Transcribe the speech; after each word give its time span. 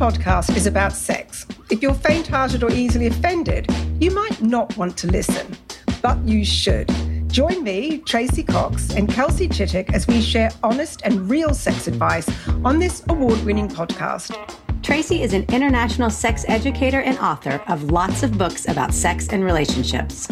podcast 0.00 0.56
is 0.56 0.66
about 0.66 0.94
sex. 0.94 1.46
If 1.68 1.82
you're 1.82 1.92
faint 1.92 2.26
hearted 2.26 2.62
or 2.62 2.72
easily 2.72 3.08
offended, 3.08 3.66
you 4.00 4.10
might 4.10 4.40
not 4.40 4.74
want 4.78 4.96
to 4.96 5.06
listen, 5.06 5.54
but 6.00 6.18
you 6.26 6.42
should. 6.42 6.90
Join 7.28 7.62
me, 7.62 7.98
Tracey 7.98 8.42
Cox, 8.42 8.94
and 8.94 9.10
Kelsey 9.10 9.46
Chittick 9.46 9.92
as 9.92 10.06
we 10.06 10.22
share 10.22 10.52
honest 10.62 11.02
and 11.04 11.28
real 11.28 11.52
sex 11.52 11.86
advice 11.86 12.30
on 12.64 12.78
this 12.78 13.02
award 13.10 13.44
winning 13.44 13.68
podcast. 13.68 14.34
Tracey 14.82 15.22
is 15.22 15.34
an 15.34 15.44
international 15.52 16.08
sex 16.08 16.46
educator 16.48 17.02
and 17.02 17.18
author 17.18 17.62
of 17.68 17.90
lots 17.90 18.22
of 18.22 18.38
books 18.38 18.66
about 18.68 18.94
sex 18.94 19.28
and 19.28 19.44
relationships. 19.44 20.26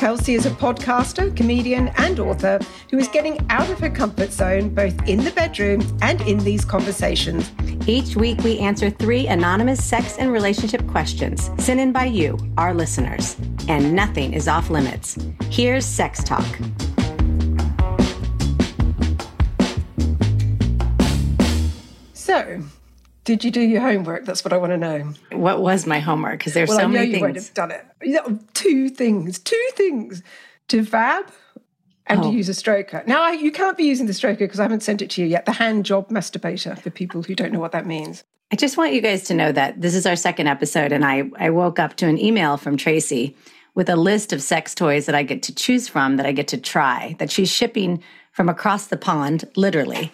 Kelsey 0.00 0.32
is 0.32 0.46
a 0.46 0.50
podcaster, 0.52 1.36
comedian, 1.36 1.88
and 1.98 2.18
author 2.18 2.58
who 2.90 2.96
is 2.96 3.06
getting 3.08 3.38
out 3.50 3.68
of 3.68 3.78
her 3.80 3.90
comfort 3.90 4.32
zone 4.32 4.70
both 4.70 5.06
in 5.06 5.22
the 5.22 5.30
bedroom 5.32 5.82
and 6.00 6.22
in 6.22 6.38
these 6.38 6.64
conversations. 6.64 7.50
Each 7.86 8.16
week, 8.16 8.38
we 8.38 8.58
answer 8.60 8.88
three 8.88 9.26
anonymous 9.26 9.84
sex 9.84 10.16
and 10.16 10.32
relationship 10.32 10.86
questions 10.86 11.50
sent 11.58 11.80
in 11.80 11.92
by 11.92 12.06
you, 12.06 12.38
our 12.56 12.72
listeners. 12.72 13.36
And 13.68 13.94
nothing 13.94 14.32
is 14.32 14.48
off 14.48 14.70
limits. 14.70 15.18
Here's 15.50 15.84
Sex 15.84 16.24
Talk. 16.24 16.46
So, 22.14 22.62
did 23.30 23.44
you 23.44 23.52
do 23.52 23.60
your 23.60 23.80
homework? 23.80 24.24
That's 24.24 24.42
what 24.42 24.52
I 24.52 24.56
want 24.56 24.72
to 24.72 24.76
know. 24.76 25.14
What 25.30 25.62
was 25.62 25.86
my 25.86 26.00
homework? 26.00 26.40
Because 26.40 26.52
there's 26.52 26.68
well, 26.68 26.78
so 26.78 26.84
I 26.84 26.86
know 26.86 26.92
many 26.94 27.06
you 27.06 27.12
things. 27.12 27.22
won't 27.22 27.36
have 27.36 27.54
done 27.54 27.70
it. 27.70 27.86
You 28.02 28.18
oh, 28.26 28.30
know, 28.30 28.38
two 28.54 28.88
things. 28.88 29.38
Two 29.38 29.68
things. 29.74 30.24
To 30.66 30.82
vab 30.82 31.28
and 32.08 32.18
Oh. 32.20 32.30
to 32.30 32.36
use 32.36 32.48
a 32.48 32.52
stroker. 32.52 33.06
Now, 33.06 33.22
I, 33.22 33.32
you 33.34 33.52
can't 33.52 33.76
be 33.76 33.84
using 33.84 34.06
the 34.06 34.12
stroker 34.12 34.38
because 34.40 34.58
I 34.58 34.64
haven't 34.64 34.82
sent 34.82 35.00
it 35.00 35.10
to 35.10 35.20
you 35.20 35.28
yet. 35.28 35.46
The 35.46 35.52
hand 35.52 35.84
job 35.84 36.08
masturbator 36.08 36.76
for 36.76 36.90
people 36.90 37.22
who 37.22 37.36
don't 37.36 37.52
know 37.52 37.60
what 37.60 37.70
that 37.70 37.86
means. 37.86 38.24
I 38.52 38.56
just 38.56 38.76
want 38.76 38.94
you 38.94 39.00
guys 39.00 39.22
to 39.24 39.34
know 39.34 39.52
that 39.52 39.80
this 39.80 39.94
is 39.94 40.06
our 40.06 40.16
second 40.16 40.48
episode, 40.48 40.90
and 40.90 41.04
I, 41.04 41.30
I 41.38 41.50
woke 41.50 41.78
up 41.78 41.94
to 41.98 42.08
an 42.08 42.18
email 42.18 42.56
from 42.56 42.76
Tracey 42.76 43.36
with 43.76 43.88
a 43.88 43.94
list 43.94 44.32
of 44.32 44.42
sex 44.42 44.74
toys 44.74 45.06
that 45.06 45.14
I 45.14 45.22
get 45.22 45.44
to 45.44 45.54
choose 45.54 45.86
from, 45.86 46.16
that 46.16 46.26
I 46.26 46.32
get 46.32 46.48
to 46.48 46.58
try, 46.58 47.14
that 47.20 47.30
she's 47.30 47.48
shipping 47.48 48.02
from 48.32 48.48
across 48.48 48.88
the 48.88 48.96
pond, 48.96 49.44
literally. 49.54 50.10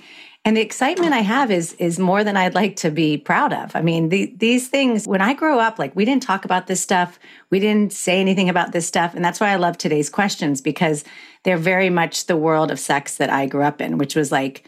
And 0.47 0.56
the 0.56 0.61
excitement 0.61 1.12
I 1.12 1.22
have 1.22 1.50
is 1.50 1.72
is 1.72 1.98
more 1.98 2.22
than 2.22 2.36
I'd 2.36 2.55
like 2.55 2.77
to 2.77 2.91
be 2.92 3.19
proud 3.19 3.52
of. 3.52 3.75
I 3.75 3.83
mean, 3.83 4.11
the, 4.11 4.33
these 4.36 4.69
things. 4.69 5.05
When 5.05 5.20
I 5.20 5.34
grow 5.34 5.58
up, 5.58 5.77
like 5.77 5.97
we 5.97 6.05
didn't 6.05 6.22
talk 6.22 6.44
about 6.44 6.69
this 6.69 6.80
stuff, 6.80 7.19
we 7.50 7.58
didn't 7.58 7.92
say 7.92 8.20
anything 8.20 8.48
about 8.48 8.70
this 8.70 8.86
stuff, 8.86 9.12
and 9.17 9.24
that's 9.24 9.41
why 9.41 9.50
I 9.50 9.56
love 9.56 9.77
today's 9.77 10.08
questions 10.08 10.61
because 10.61 11.02
they're 11.42 11.56
very 11.56 11.91
much 11.91 12.27
the 12.27 12.36
world 12.36 12.70
of 12.70 12.78
sex 12.78 13.17
that 13.17 13.28
I 13.28 13.47
grew 13.47 13.64
up 13.64 13.80
in, 13.80 13.98
which 13.98 14.14
was 14.14 14.30
like, 14.30 14.64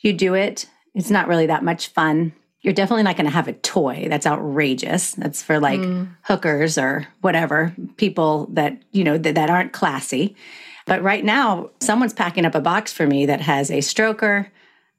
you 0.00 0.12
do 0.12 0.34
it, 0.34 0.66
it's 0.94 1.10
not 1.10 1.28
really 1.28 1.46
that 1.46 1.64
much 1.64 1.88
fun. 1.88 2.34
You're 2.60 2.74
definitely 2.74 3.04
not 3.04 3.16
going 3.16 3.24
to 3.24 3.32
have 3.32 3.48
a 3.48 3.54
toy 3.54 4.08
that's 4.10 4.26
outrageous. 4.26 5.12
That's 5.12 5.42
for 5.42 5.58
like 5.58 5.80
mm. 5.80 6.08
hookers 6.24 6.76
or 6.76 7.08
whatever 7.22 7.74
people 7.96 8.48
that 8.52 8.76
you 8.92 9.02
know 9.02 9.16
that, 9.16 9.36
that 9.36 9.48
aren't 9.48 9.72
classy. 9.72 10.36
But 10.84 11.02
right 11.02 11.24
now, 11.24 11.70
someone's 11.80 12.12
packing 12.12 12.44
up 12.44 12.54
a 12.54 12.60
box 12.60 12.92
for 12.92 13.06
me 13.06 13.24
that 13.24 13.40
has 13.40 13.70
a 13.70 13.78
stroker, 13.78 14.48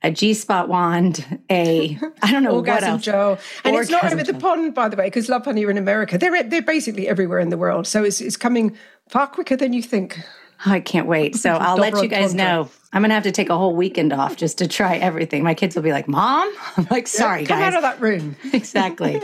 a 0.04 0.12
G 0.12 0.34
spot 0.34 0.68
wand, 0.70 1.40
a 1.50 1.98
I 2.22 2.32
don't 2.32 2.44
know 2.44 2.50
what 2.52 2.58
Orgasm 2.70 2.90
else. 2.90 3.02
Joe. 3.04 3.38
And 3.64 3.76
it's 3.76 3.90
not 3.90 4.04
Orgasm 4.04 4.20
over 4.20 4.32
the 4.32 4.40
pond, 4.40 4.74
by 4.76 4.90
the 4.90 4.98
way, 4.98 5.06
because 5.08 5.28
Lovehoney 5.28 5.66
are 5.66 5.72
in 5.72 5.78
America. 5.78 6.18
They're, 6.18 6.44
they're 6.44 6.62
basically 6.62 7.08
everywhere 7.08 7.40
in 7.40 7.50
the 7.50 7.58
world. 7.58 7.88
So 7.88 8.04
it's, 8.04 8.20
it's 8.22 8.38
coming 8.38 8.78
far 9.10 9.28
quicker 9.28 9.56
than 9.56 9.74
you 9.74 9.82
think. 9.82 10.20
Oh, 10.66 10.72
I 10.72 10.80
can't 10.80 11.08
wait. 11.08 11.36
So 11.36 11.52
I'll 11.60 11.78
let 11.78 12.02
you 12.02 12.08
guys 12.08 12.34
know. 12.34 12.70
I'm 12.94 13.02
gonna 13.02 13.14
have 13.16 13.24
to 13.24 13.32
take 13.32 13.50
a 13.50 13.58
whole 13.58 13.76
weekend 13.76 14.14
off 14.14 14.36
just 14.36 14.60
to 14.60 14.68
try 14.68 14.98
everything. 14.98 15.44
My 15.44 15.56
kids 15.56 15.76
will 15.76 15.82
be 15.84 15.92
like, 15.92 16.08
"Mom," 16.08 16.54
I'm 16.78 16.88
like, 16.92 17.08
"Sorry, 17.08 17.46
Come 17.46 17.60
guys." 17.60 17.74
out 17.74 17.78
of 17.78 17.82
that 17.82 18.00
room. 18.00 18.36
exactly. 18.54 19.20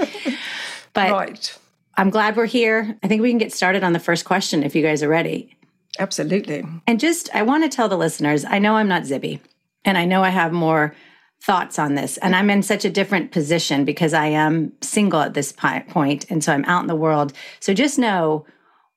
But 0.94 1.12
Right. 1.12 1.58
I'm 1.96 2.10
glad 2.10 2.36
we're 2.36 2.46
here. 2.46 2.98
I 3.04 3.08
think 3.08 3.22
we 3.22 3.30
can 3.30 3.38
get 3.38 3.54
started 3.54 3.84
on 3.84 3.94
the 3.94 4.00
first 4.00 4.26
question 4.26 4.64
if 4.64 4.74
you 4.76 4.82
guys 4.82 5.04
are 5.04 5.08
ready. 5.10 5.56
Absolutely. 6.00 6.66
And 6.88 7.00
just, 7.00 7.30
I 7.36 7.42
want 7.44 7.64
to 7.64 7.70
tell 7.76 7.90
the 7.90 7.98
listeners 7.98 8.46
I 8.46 8.58
know 8.60 8.76
I'm 8.76 8.88
not 8.88 9.04
Zibby, 9.04 9.40
and 9.86 9.98
I 9.98 10.06
know 10.06 10.24
I 10.24 10.30
have 10.30 10.52
more 10.52 10.96
thoughts 11.42 11.80
on 11.80 11.96
this. 11.96 12.18
And 12.18 12.36
I'm 12.36 12.50
in 12.50 12.62
such 12.64 12.86
a 12.86 12.90
different 12.90 13.32
position 13.32 13.86
because 13.86 14.14
I 14.14 14.28
am 14.28 14.74
single 14.82 15.22
at 15.22 15.34
this 15.34 15.54
point, 15.54 16.26
And 16.30 16.44
so 16.44 16.54
I'm 16.54 16.66
out 16.66 16.82
in 16.82 16.88
the 16.88 16.96
world. 16.96 17.34
So 17.60 17.74
just 17.74 17.98
know 17.98 18.46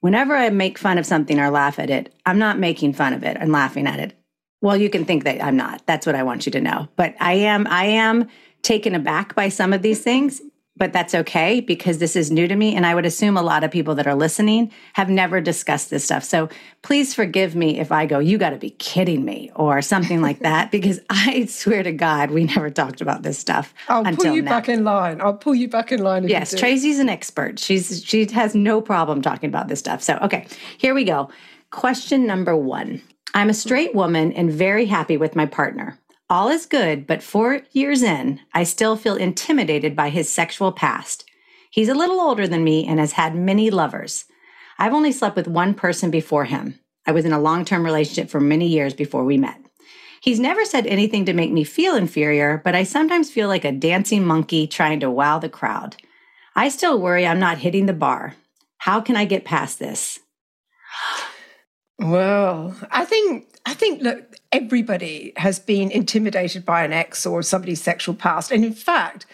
whenever 0.00 0.34
I 0.36 0.50
make 0.50 0.78
fun 0.78 0.98
of 0.98 1.06
something 1.06 1.38
or 1.38 1.50
laugh 1.50 1.78
at 1.78 1.90
it, 1.90 2.14
I'm 2.26 2.38
not 2.38 2.58
making 2.58 2.94
fun 2.94 3.12
of 3.12 3.22
it 3.22 3.36
and 3.38 3.52
laughing 3.52 3.86
at 3.86 4.00
it. 4.00 4.14
Well, 4.60 4.76
you 4.76 4.90
can 4.90 5.04
think 5.04 5.24
that 5.24 5.42
I'm 5.42 5.56
not. 5.56 5.82
That's 5.86 6.06
what 6.06 6.14
I 6.14 6.22
want 6.22 6.46
you 6.46 6.52
to 6.52 6.60
know. 6.60 6.88
But 6.96 7.14
I 7.20 7.34
am, 7.34 7.66
I 7.68 7.84
am 7.84 8.28
taken 8.62 8.94
aback 8.94 9.34
by 9.34 9.48
some 9.48 9.72
of 9.72 9.82
these 9.82 10.02
things, 10.02 10.40
but 10.76 10.92
that's 10.92 11.14
okay 11.14 11.60
because 11.60 11.98
this 11.98 12.16
is 12.16 12.30
new 12.30 12.48
to 12.48 12.56
me. 12.56 12.74
And 12.74 12.86
I 12.86 12.94
would 12.94 13.04
assume 13.04 13.36
a 13.36 13.42
lot 13.42 13.62
of 13.62 13.70
people 13.70 13.94
that 13.96 14.06
are 14.06 14.14
listening 14.14 14.72
have 14.94 15.10
never 15.10 15.40
discussed 15.40 15.90
this 15.90 16.04
stuff. 16.04 16.24
So 16.24 16.48
please 16.82 17.14
forgive 17.14 17.54
me 17.54 17.78
if 17.78 17.92
I 17.92 18.06
go, 18.06 18.18
you 18.18 18.38
got 18.38 18.50
to 18.50 18.56
be 18.56 18.70
kidding 18.70 19.24
me 19.24 19.50
or 19.54 19.82
something 19.82 20.22
like 20.22 20.38
that, 20.40 20.70
because 20.70 21.00
I 21.10 21.44
swear 21.46 21.82
to 21.82 21.92
God, 21.92 22.30
we 22.30 22.44
never 22.44 22.70
talked 22.70 23.00
about 23.00 23.22
this 23.22 23.38
stuff 23.38 23.74
I'll 23.88 24.04
pull 24.04 24.34
you 24.34 24.42
now. 24.42 24.50
back 24.50 24.68
in 24.68 24.84
line. 24.84 25.20
I'll 25.20 25.34
pull 25.34 25.54
you 25.54 25.68
back 25.68 25.92
in 25.92 26.02
line. 26.02 26.26
Yes. 26.26 26.54
Tracey's 26.58 26.98
an 26.98 27.08
expert. 27.08 27.58
She's 27.58 28.02
she 28.04 28.24
has 28.32 28.54
no 28.54 28.80
problem 28.80 29.20
talking 29.20 29.48
about 29.48 29.68
this 29.68 29.78
stuff. 29.78 30.02
So, 30.02 30.18
okay, 30.22 30.46
here 30.78 30.94
we 30.94 31.04
go. 31.04 31.28
Question 31.70 32.26
number 32.26 32.56
1. 32.56 33.00
I'm 33.34 33.48
a 33.48 33.54
straight 33.54 33.94
woman 33.94 34.32
and 34.32 34.52
very 34.52 34.84
happy 34.84 35.16
with 35.16 35.34
my 35.34 35.46
partner. 35.46 35.98
All 36.32 36.48
is 36.48 36.64
good, 36.64 37.06
but 37.06 37.22
4 37.22 37.60
years 37.72 38.02
in, 38.02 38.40
I 38.54 38.64
still 38.64 38.96
feel 38.96 39.16
intimidated 39.16 39.94
by 39.94 40.08
his 40.08 40.32
sexual 40.32 40.72
past. 40.72 41.26
He's 41.70 41.90
a 41.90 41.94
little 41.94 42.22
older 42.22 42.48
than 42.48 42.64
me 42.64 42.86
and 42.86 42.98
has 42.98 43.12
had 43.12 43.36
many 43.36 43.70
lovers. 43.70 44.24
I've 44.78 44.94
only 44.94 45.12
slept 45.12 45.36
with 45.36 45.46
one 45.46 45.74
person 45.74 46.10
before 46.10 46.46
him. 46.46 46.80
I 47.06 47.12
was 47.12 47.26
in 47.26 47.34
a 47.34 47.38
long-term 47.38 47.84
relationship 47.84 48.30
for 48.30 48.40
many 48.40 48.66
years 48.66 48.94
before 48.94 49.24
we 49.24 49.36
met. 49.36 49.60
He's 50.22 50.40
never 50.40 50.64
said 50.64 50.86
anything 50.86 51.26
to 51.26 51.34
make 51.34 51.52
me 51.52 51.64
feel 51.64 51.96
inferior, 51.96 52.62
but 52.64 52.74
I 52.74 52.84
sometimes 52.84 53.30
feel 53.30 53.48
like 53.48 53.66
a 53.66 53.70
dancing 53.70 54.24
monkey 54.24 54.66
trying 54.66 55.00
to 55.00 55.10
wow 55.10 55.38
the 55.38 55.50
crowd. 55.50 55.96
I 56.56 56.70
still 56.70 56.98
worry 56.98 57.26
I'm 57.26 57.40
not 57.40 57.58
hitting 57.58 57.84
the 57.84 57.92
bar. 57.92 58.36
How 58.78 59.02
can 59.02 59.16
I 59.16 59.26
get 59.26 59.44
past 59.44 59.78
this? 59.78 60.18
Well, 61.98 62.74
I 62.90 63.04
think 63.04 63.48
I 63.64 63.74
think 63.74 64.02
look, 64.02 64.36
everybody 64.50 65.32
has 65.36 65.58
been 65.58 65.90
intimidated 65.90 66.64
by 66.64 66.84
an 66.84 66.92
ex 66.92 67.24
or 67.26 67.42
somebody's 67.42 67.82
sexual 67.82 68.14
past, 68.14 68.50
and 68.50 68.64
in 68.64 68.74
fact, 68.74 69.26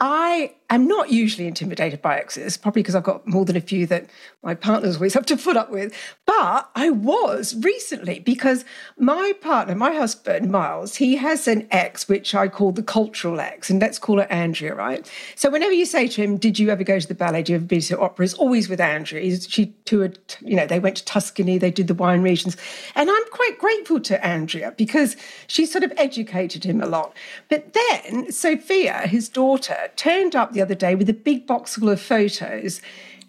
I 0.00 0.54
am 0.70 0.86
not 0.86 1.10
usually 1.10 1.46
intimidated 1.46 2.02
by 2.02 2.18
exes, 2.18 2.56
probably 2.56 2.82
because 2.82 2.94
I've 2.94 3.02
got 3.02 3.26
more 3.26 3.44
than 3.44 3.56
a 3.56 3.60
few 3.60 3.86
that 3.86 4.06
my 4.42 4.54
partners 4.54 4.96
always 4.96 5.14
have 5.14 5.26
to 5.26 5.36
put 5.36 5.56
up 5.56 5.70
with. 5.70 5.94
But 6.26 6.70
I 6.74 6.90
was 6.90 7.56
recently 7.60 8.20
because 8.20 8.64
my 8.98 9.32
partner, 9.40 9.74
my 9.74 9.94
husband, 9.94 10.50
Miles, 10.50 10.96
he 10.96 11.16
has 11.16 11.48
an 11.48 11.66
ex 11.70 12.06
which 12.08 12.34
I 12.34 12.48
call 12.48 12.72
the 12.72 12.82
cultural 12.82 13.40
ex, 13.40 13.70
and 13.70 13.80
let's 13.80 13.98
call 13.98 14.20
it 14.20 14.28
Andrea, 14.30 14.74
right? 14.74 15.10
So 15.34 15.50
whenever 15.50 15.72
you 15.72 15.86
say 15.86 16.06
to 16.08 16.22
him, 16.22 16.36
"Did 16.36 16.58
you 16.58 16.68
ever 16.70 16.84
go 16.84 16.98
to 16.98 17.08
the 17.08 17.14
ballet? 17.14 17.42
Did 17.42 17.48
you 17.48 17.56
ever 17.56 17.64
been 17.64 17.80
to 17.80 17.98
opera?" 17.98 18.24
It's 18.24 18.34
always 18.34 18.68
with 18.68 18.80
Andrea. 18.80 19.38
She 19.40 19.74
toured, 19.84 20.18
you 20.40 20.54
know, 20.54 20.66
they 20.66 20.78
went 20.78 20.96
to 20.96 21.04
Tuscany, 21.04 21.56
they 21.58 21.70
did 21.70 21.88
the 21.88 21.94
wine 21.94 22.22
regions, 22.22 22.56
and 22.94 23.10
I'm 23.10 23.24
quite 23.30 23.58
grateful 23.58 24.00
to 24.00 24.24
Andrea 24.24 24.74
because 24.76 25.16
she 25.46 25.64
sort 25.64 25.84
of 25.84 25.92
educated 25.96 26.64
him 26.64 26.82
a 26.82 26.86
lot. 26.86 27.14
But 27.48 27.74
then 27.74 28.30
Sophia, 28.30 29.06
his 29.06 29.28
daughter, 29.28 29.90
turned 29.96 30.36
up 30.36 30.52
the 30.58 30.62
other 30.62 30.74
day 30.74 30.96
with 30.96 31.08
a 31.08 31.14
big 31.14 31.46
box 31.46 31.76
full 31.76 31.88
of 31.88 32.00
photos. 32.00 32.82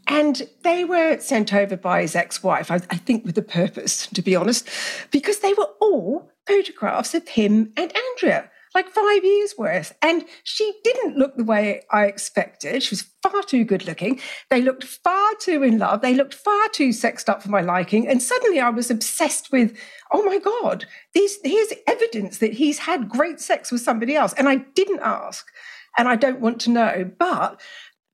And 0.08 0.50
they 0.64 0.84
were 0.84 1.20
sent 1.20 1.54
over 1.54 1.78
by 1.78 2.02
his 2.02 2.16
ex 2.16 2.42
wife, 2.42 2.72
I, 2.72 2.78
I 2.90 2.98
think 2.98 3.24
with 3.24 3.38
a 3.38 3.44
purpose, 3.44 4.08
to 4.16 4.22
be 4.24 4.36
honest, 4.36 4.68
because 5.12 5.40
they 5.40 5.54
were 5.54 5.70
all 5.80 6.32
photographs 6.48 7.14
of 7.14 7.28
him 7.28 7.72
and 7.78 7.94
Andrea. 7.96 8.50
like 8.74 8.90
five 8.90 9.24
years 9.24 9.54
worth. 9.60 9.96
And 10.02 10.26
she 10.44 10.74
didn't 10.84 11.18
look 11.18 11.36
the 11.36 11.44
way 11.44 11.84
I 11.92 12.06
expected. 12.06 12.82
She 12.82 12.94
was 12.94 13.06
far 13.22 13.44
too 13.44 13.64
good 13.64 13.86
looking. 13.86 14.20
They 14.50 14.64
looked 14.64 14.84
far 14.84 15.36
too 15.40 15.62
in 15.62 15.78
love. 15.78 16.02
They 16.02 16.16
looked 16.16 16.34
far 16.34 16.70
too 16.70 16.92
sexed 16.92 17.30
up 17.30 17.44
for 17.44 17.50
my 17.50 17.62
liking. 17.62 18.08
And 18.08 18.24
suddenly 18.24 18.60
I 18.60 18.70
was 18.70 18.90
obsessed 18.90 19.52
with, 19.52 19.78
oh 20.12 20.24
my 20.24 20.40
God, 20.40 20.88
these, 21.14 21.38
here's 21.44 21.74
evidence 21.86 22.40
that 22.40 22.54
he's 22.54 22.80
had 22.80 23.10
great 23.10 23.40
sex 23.40 23.72
with 23.72 23.82
somebody 23.82 24.16
else. 24.16 24.34
And 24.34 24.50
I 24.50 24.56
didn't 24.74 25.02
ask. 25.04 25.46
And 25.98 26.08
I 26.08 26.16
don't 26.16 26.40
want 26.40 26.60
to 26.62 26.70
know. 26.70 27.12
But 27.18 27.60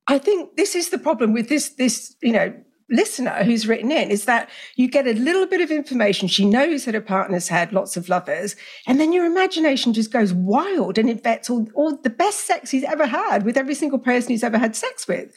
I 0.08 0.18
think 0.18 0.56
this 0.56 0.76
is 0.76 0.90
the 0.90 0.98
problem 0.98 1.34
with 1.34 1.50
this, 1.50 1.70
this, 1.70 2.16
you 2.22 2.32
know, 2.32 2.54
listener 2.90 3.44
who's 3.44 3.68
written 3.68 3.92
in 3.92 4.12
is 4.12 4.26
that 4.26 4.50
you 4.76 4.88
get 4.88 5.08
a 5.08 5.14
little 5.14 5.48
bit 5.48 5.62
of 5.62 5.72
information. 5.72 6.28
She 6.28 6.46
knows 6.46 6.86
that 6.86 6.94
her 6.94 7.02
partner's 7.02 7.48
had 7.48 7.74
lots 7.74 7.98
of 7.98 8.10
lovers, 8.10 8.56
and 8.88 9.00
then 9.00 9.12
your 9.12 9.26
imagination 9.26 9.94
just 9.94 10.12
goes 10.12 10.34
wild 10.34 10.98
and 10.98 11.10
invents 11.10 11.50
all, 11.50 11.68
all 11.74 11.98
the 11.98 12.10
best 12.10 12.46
sex 12.46 12.70
he's 12.70 12.84
ever 12.84 13.08
had 13.08 13.44
with 13.44 13.58
every 13.58 13.74
single 13.74 14.00
person 14.00 14.30
he's 14.30 14.44
ever 14.44 14.58
had 14.58 14.76
sex 14.76 15.08
with. 15.08 15.34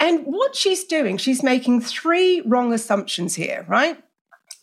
And 0.00 0.24
what 0.24 0.56
she's 0.56 0.84
doing, 0.84 1.16
she's 1.18 1.42
making 1.42 1.82
three 1.82 2.40
wrong 2.40 2.72
assumptions 2.72 3.36
here, 3.36 3.64
right? 3.68 4.02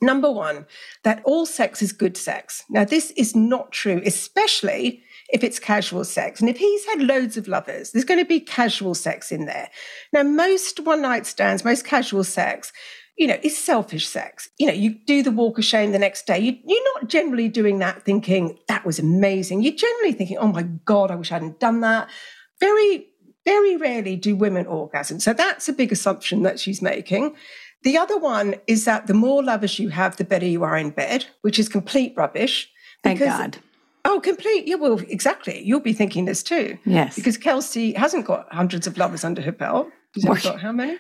Number 0.01 0.31
one, 0.31 0.65
that 1.03 1.21
all 1.23 1.45
sex 1.45 1.81
is 1.81 1.91
good 1.91 2.17
sex. 2.17 2.63
Now, 2.69 2.83
this 2.85 3.11
is 3.11 3.35
not 3.35 3.71
true, 3.71 4.01
especially 4.05 5.03
if 5.29 5.43
it's 5.43 5.59
casual 5.59 6.03
sex. 6.03 6.39
And 6.39 6.49
if 6.49 6.57
he's 6.57 6.85
had 6.85 7.01
loads 7.01 7.37
of 7.37 7.47
lovers, 7.47 7.91
there's 7.91 8.05
going 8.05 8.19
to 8.19 8.25
be 8.25 8.39
casual 8.39 8.95
sex 8.95 9.31
in 9.31 9.45
there. 9.45 9.69
Now, 10.11 10.23
most 10.23 10.79
one 10.79 11.01
night 11.01 11.25
stands, 11.25 11.63
most 11.63 11.85
casual 11.85 12.23
sex, 12.23 12.73
you 13.17 13.27
know, 13.27 13.37
is 13.43 13.57
selfish 13.57 14.07
sex. 14.07 14.49
You 14.57 14.67
know, 14.67 14.73
you 14.73 14.95
do 15.05 15.21
the 15.21 15.31
walk 15.31 15.57
of 15.57 15.65
shame 15.65 15.91
the 15.91 15.99
next 15.99 16.25
day. 16.25 16.39
You, 16.39 16.53
are 16.53 17.01
not 17.01 17.09
generally 17.09 17.47
doing 17.47 17.79
that 17.79 18.03
thinking, 18.03 18.57
that 18.67 18.85
was 18.85 18.97
amazing. 18.97 19.61
You're 19.61 19.73
generally 19.73 20.13
thinking, 20.13 20.37
oh 20.37 20.47
my 20.47 20.63
God, 20.63 21.11
I 21.11 21.15
wish 21.15 21.31
I 21.31 21.35
hadn't 21.35 21.59
done 21.59 21.81
that. 21.81 22.09
Very, 22.59 23.07
very 23.45 23.77
rarely 23.77 24.15
do 24.15 24.35
women 24.35 24.65
orgasm. 24.65 25.19
So 25.19 25.33
that's 25.33 25.69
a 25.69 25.73
big 25.73 25.91
assumption 25.91 26.43
that 26.43 26.59
she's 26.59 26.81
making. 26.81 27.35
The 27.83 27.97
other 27.97 28.17
one 28.17 28.55
is 28.67 28.85
that 28.85 29.07
the 29.07 29.13
more 29.13 29.43
lovers 29.43 29.79
you 29.79 29.89
have, 29.89 30.17
the 30.17 30.23
better 30.23 30.45
you 30.45 30.63
are 30.63 30.77
in 30.77 30.89
bed, 30.89 31.27
which 31.41 31.59
is 31.59 31.69
complete 31.69 32.13
rubbish. 32.17 32.69
Thank 33.03 33.19
God. 33.19 33.59
Oh, 34.05 34.19
complete. 34.19 34.67
Yeah, 34.67 34.75
well, 34.75 34.99
exactly. 35.07 35.61
You'll 35.63 35.81
be 35.81 35.93
thinking 35.93 36.25
this 36.25 36.41
too. 36.41 36.77
Yes. 36.85 37.15
Because 37.15 37.37
Kelsey 37.37 37.93
hasn't 37.93 38.25
got 38.25 38.51
hundreds 38.51 38.87
of 38.87 38.97
lovers 38.97 39.23
under 39.23 39.41
her 39.41 39.51
belt. 39.51 39.89
She's 40.15 40.25
got 40.25 40.59
how 40.59 40.71
many? 40.71 40.97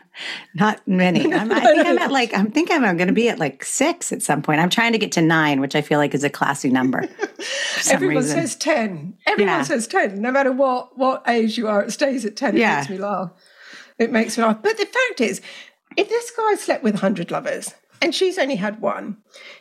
Not 0.53 0.87
many. 0.87 1.33
I'm, 1.33 1.51
I 1.51 1.59
think 1.61 1.87
I'm 1.87 1.97
at 1.97 2.11
like, 2.11 2.37
I'm 2.37 2.51
think 2.51 2.69
I'm 2.69 2.81
going 2.81 3.07
to 3.07 3.13
be 3.13 3.27
at 3.29 3.39
like 3.39 3.65
six 3.65 4.11
at 4.11 4.21
some 4.21 4.43
point. 4.43 4.61
I'm 4.61 4.69
trying 4.69 4.91
to 4.91 4.99
get 4.99 5.11
to 5.13 5.21
nine, 5.21 5.61
which 5.61 5.75
I 5.75 5.81
feel 5.81 5.97
like 5.97 6.13
is 6.13 6.23
a 6.23 6.29
classy 6.29 6.69
number. 6.69 7.07
Everyone 7.89 8.17
reason. 8.17 8.37
says 8.37 8.55
10. 8.55 9.17
Everyone 9.25 9.55
yeah. 9.55 9.63
says 9.63 9.87
10. 9.87 10.21
No 10.21 10.31
matter 10.31 10.51
what, 10.51 10.95
what 10.97 11.23
age 11.27 11.57
you 11.57 11.67
are, 11.67 11.83
it 11.83 11.91
stays 11.91 12.23
at 12.23 12.35
10. 12.35 12.55
It 12.55 12.59
yeah. 12.59 12.77
makes 12.77 12.89
me 12.89 12.97
laugh. 12.99 13.31
It 13.97 14.11
makes 14.11 14.37
me 14.37 14.43
laugh. 14.43 14.61
But 14.61 14.77
the 14.77 14.85
fact 14.85 15.21
is, 15.21 15.41
if 15.97 16.07
this 16.07 16.31
guy 16.31 16.53
slept 16.55 16.83
with 16.83 16.95
100 16.95 17.31
lovers 17.31 17.73
and 18.01 18.13
she's 18.13 18.37
only 18.37 18.57
had 18.57 18.79
one, 18.79 19.17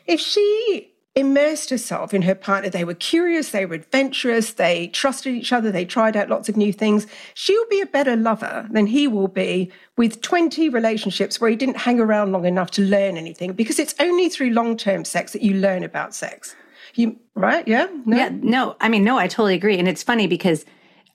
if 0.07 0.21
she 0.21 0.93
immersed 1.15 1.71
herself 1.71 2.15
in 2.15 2.23
her 2.23 2.35
partner. 2.35 2.71
They 2.71 2.85
were 2.85 2.95
curious, 2.95 3.51
they 3.51 3.67
were 3.67 3.75
adventurous, 3.75 4.53
they 4.53 4.89
trusted 4.89 5.35
each 5.35 5.53
other, 5.53 5.73
they 5.73 5.85
tried 5.85 6.17
out 6.17 6.29
lots 6.29 6.49
of 6.49 6.57
new 6.57 6.73
things. 6.73 7.07
She'll 7.35 7.67
be 7.69 7.81
a 7.81 7.87
better 7.87 8.17
lover 8.17 8.69
than 8.71 8.87
he 8.87 9.09
will 9.09 9.29
be 9.29 9.73
with 9.97 10.21
20 10.21 10.69
relationships 10.69 11.41
where 11.41 11.51
he 11.51 11.57
didn't 11.57 11.79
hang 11.79 11.99
around 11.99 12.33
long 12.33 12.45
enough 12.45 12.71
to 12.73 12.83
learn 12.83 13.17
anything 13.17 13.53
because 13.53 13.79
it's 13.79 13.95
only 13.99 14.29
through 14.29 14.51
long 14.51 14.77
term 14.77 15.05
sex 15.05 15.33
that 15.33 15.43
you 15.43 15.55
learn 15.55 15.83
about 15.83 16.15
sex. 16.15 16.55
You, 16.95 17.19
right? 17.35 17.67
Yeah? 17.67 17.89
No? 18.07 18.17
Yeah, 18.17 18.31
no, 18.33 18.77
I 18.81 18.89
mean, 18.89 19.05
no, 19.05 19.19
I 19.19 19.29
totally 19.29 19.55
agree. 19.55 19.79
And 19.79 19.89
it's 19.89 20.03
funny 20.03 20.27
because 20.27 20.65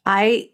I, 0.05 0.49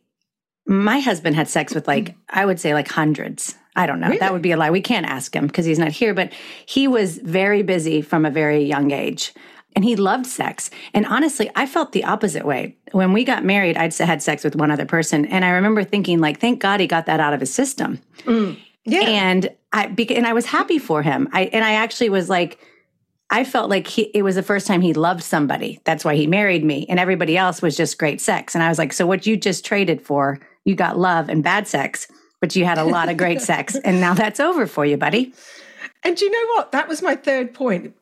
my 0.65 0.99
husband 0.99 1.35
had 1.35 1.47
sex 1.47 1.73
with 1.73 1.87
like, 1.87 2.15
I 2.29 2.45
would 2.45 2.59
say 2.59 2.73
like 2.73 2.87
hundreds 2.87 3.55
I 3.79 3.85
don't 3.85 4.01
know. 4.01 4.07
Really? 4.07 4.19
That 4.19 4.33
would 4.33 4.41
be 4.41 4.51
a 4.51 4.57
lie. 4.57 4.71
We 4.71 4.81
can't 4.81 5.05
ask 5.05 5.33
him 5.33 5.47
because 5.47 5.65
he's 5.65 5.79
not 5.79 5.91
here, 5.91 6.13
but 6.13 6.33
he 6.65 6.85
was 6.85 7.17
very 7.17 7.63
busy 7.63 8.01
from 8.01 8.25
a 8.25 8.29
very 8.29 8.61
young 8.61 8.91
age 8.91 9.33
and 9.73 9.85
he 9.85 9.95
loved 9.95 10.25
sex. 10.25 10.69
And 10.93 11.05
honestly, 11.05 11.49
I 11.55 11.65
felt 11.65 11.93
the 11.93 12.03
opposite 12.03 12.45
way. 12.45 12.75
When 12.91 13.13
we 13.13 13.23
got 13.23 13.45
married, 13.45 13.77
I'd 13.77 13.93
had 13.93 14.21
sex 14.21 14.43
with 14.43 14.57
one 14.57 14.69
other 14.69 14.85
person. 14.85 15.25
And 15.25 15.45
I 15.45 15.51
remember 15.51 15.85
thinking, 15.85 16.19
like, 16.19 16.41
thank 16.41 16.59
God 16.59 16.81
he 16.81 16.87
got 16.87 17.05
that 17.05 17.21
out 17.21 17.33
of 17.33 17.39
his 17.39 17.53
system. 17.53 18.01
Mm. 18.25 18.57
Yeah. 18.83 18.99
And 18.99 19.49
I, 19.71 19.85
and 19.85 20.27
I 20.27 20.33
was 20.33 20.45
happy 20.45 20.77
for 20.77 21.01
him. 21.01 21.29
I, 21.31 21.43
and 21.45 21.63
I 21.63 21.73
actually 21.73 22.09
was 22.09 22.27
like, 22.29 22.59
I 23.29 23.45
felt 23.45 23.69
like 23.69 23.87
he, 23.87 24.03
it 24.13 24.23
was 24.23 24.35
the 24.35 24.43
first 24.43 24.67
time 24.67 24.81
he 24.81 24.93
loved 24.93 25.23
somebody. 25.23 25.79
That's 25.85 26.03
why 26.03 26.15
he 26.15 26.27
married 26.27 26.65
me. 26.65 26.85
And 26.89 26.99
everybody 26.99 27.37
else 27.37 27.61
was 27.61 27.77
just 27.77 27.97
great 27.97 28.19
sex. 28.19 28.55
And 28.55 28.63
I 28.63 28.67
was 28.67 28.77
like, 28.77 28.91
so 28.91 29.07
what 29.07 29.25
you 29.25 29.37
just 29.37 29.63
traded 29.63 30.01
for, 30.01 30.39
you 30.65 30.75
got 30.75 30.97
love 30.97 31.29
and 31.29 31.41
bad 31.41 31.65
sex 31.65 32.07
but 32.41 32.55
you 32.55 32.65
had 32.65 32.77
a 32.77 32.83
lot 32.83 33.09
of 33.09 33.17
great 33.17 33.41
sex 33.41 33.75
and 33.75 33.99
now 33.99 34.13
that's 34.13 34.39
over 34.39 34.65
for 34.67 34.85
you, 34.85 34.97
buddy. 34.97 35.33
And 36.03 36.19
you 36.19 36.31
know 36.31 36.53
what? 36.55 36.71
That 36.71 36.87
was 36.87 37.01
my 37.01 37.15
third. 37.15 37.57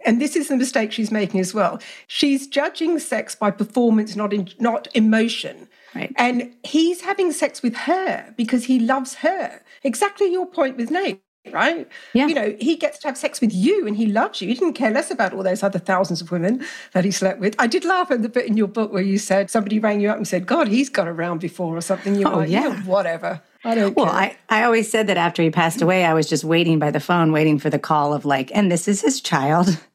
And 0.05 0.21
this 0.21 0.35
is 0.35 0.49
the 0.49 0.57
mistake 0.57 0.91
she's 0.91 1.11
making 1.11 1.39
as 1.39 1.53
well. 1.53 1.79
She's 2.05 2.47
judging 2.47 2.99
sex 2.99 3.33
by 3.33 3.49
performance, 3.49 4.15
not 4.15 4.33
in, 4.33 4.49
not 4.59 4.87
emotion. 4.93 5.67
Right. 5.95 6.13
And 6.15 6.53
he's 6.63 7.01
having 7.01 7.31
sex 7.31 7.63
with 7.63 7.75
her 7.75 8.33
because 8.37 8.65
he 8.65 8.79
loves 8.79 9.15
her. 9.15 9.61
Exactly 9.83 10.31
your 10.31 10.45
point 10.45 10.77
with 10.77 10.91
Nate 10.91 11.21
right? 11.51 11.87
Yeah. 12.13 12.27
You 12.27 12.35
know, 12.35 12.55
he 12.59 12.75
gets 12.75 12.99
to 12.99 13.07
have 13.07 13.17
sex 13.17 13.41
with 13.41 13.53
you 13.53 13.87
and 13.87 13.95
he 13.95 14.07
loves 14.07 14.41
you. 14.41 14.47
He 14.47 14.53
didn't 14.53 14.73
care 14.73 14.91
less 14.91 15.11
about 15.11 15.33
all 15.33 15.43
those 15.43 15.63
other 15.63 15.79
thousands 15.79 16.21
of 16.21 16.31
women 16.31 16.65
that 16.93 17.05
he 17.05 17.11
slept 17.11 17.39
with. 17.39 17.55
I 17.59 17.67
did 17.67 17.85
laugh 17.85 18.11
at 18.11 18.21
the 18.21 18.29
bit 18.29 18.45
in 18.45 18.57
your 18.57 18.67
book 18.67 18.91
where 18.91 19.01
you 19.01 19.17
said 19.17 19.49
somebody 19.49 19.79
rang 19.79 20.01
you 20.01 20.09
up 20.09 20.17
and 20.17 20.27
said, 20.27 20.45
God, 20.45 20.67
he's 20.67 20.89
got 20.89 21.07
around 21.07 21.39
before 21.39 21.75
or 21.75 21.81
something. 21.81 22.15
You 22.15 22.27
oh, 22.27 22.29
were 22.29 22.35
oh, 22.35 22.39
like, 22.39 22.49
yeah. 22.49 22.67
yeah, 22.67 22.81
whatever. 22.83 23.41
I 23.67 23.75
don't 23.75 23.95
well, 23.95 24.05
care. 24.05 24.15
I, 24.15 24.37
I 24.49 24.63
always 24.63 24.89
said 24.89 25.07
that 25.07 25.17
after 25.17 25.43
he 25.43 25.49
passed 25.49 25.81
away, 25.81 26.05
I 26.05 26.13
was 26.13 26.29
just 26.29 26.45
waiting 26.45 26.79
by 26.79 26.89
the 26.89 27.01
phone, 27.01 27.33
waiting 27.33 27.59
for 27.59 27.69
the 27.69 27.79
call 27.79 28.13
of 28.13 28.23
like, 28.23 28.49
and 28.55 28.71
this 28.71 28.87
is 28.87 29.01
his 29.01 29.19
child. 29.19 29.77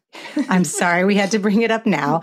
I'm 0.50 0.64
sorry 0.64 1.06
we 1.06 1.14
had 1.14 1.30
to 1.30 1.38
bring 1.38 1.62
it 1.62 1.70
up 1.70 1.86
now. 1.86 2.20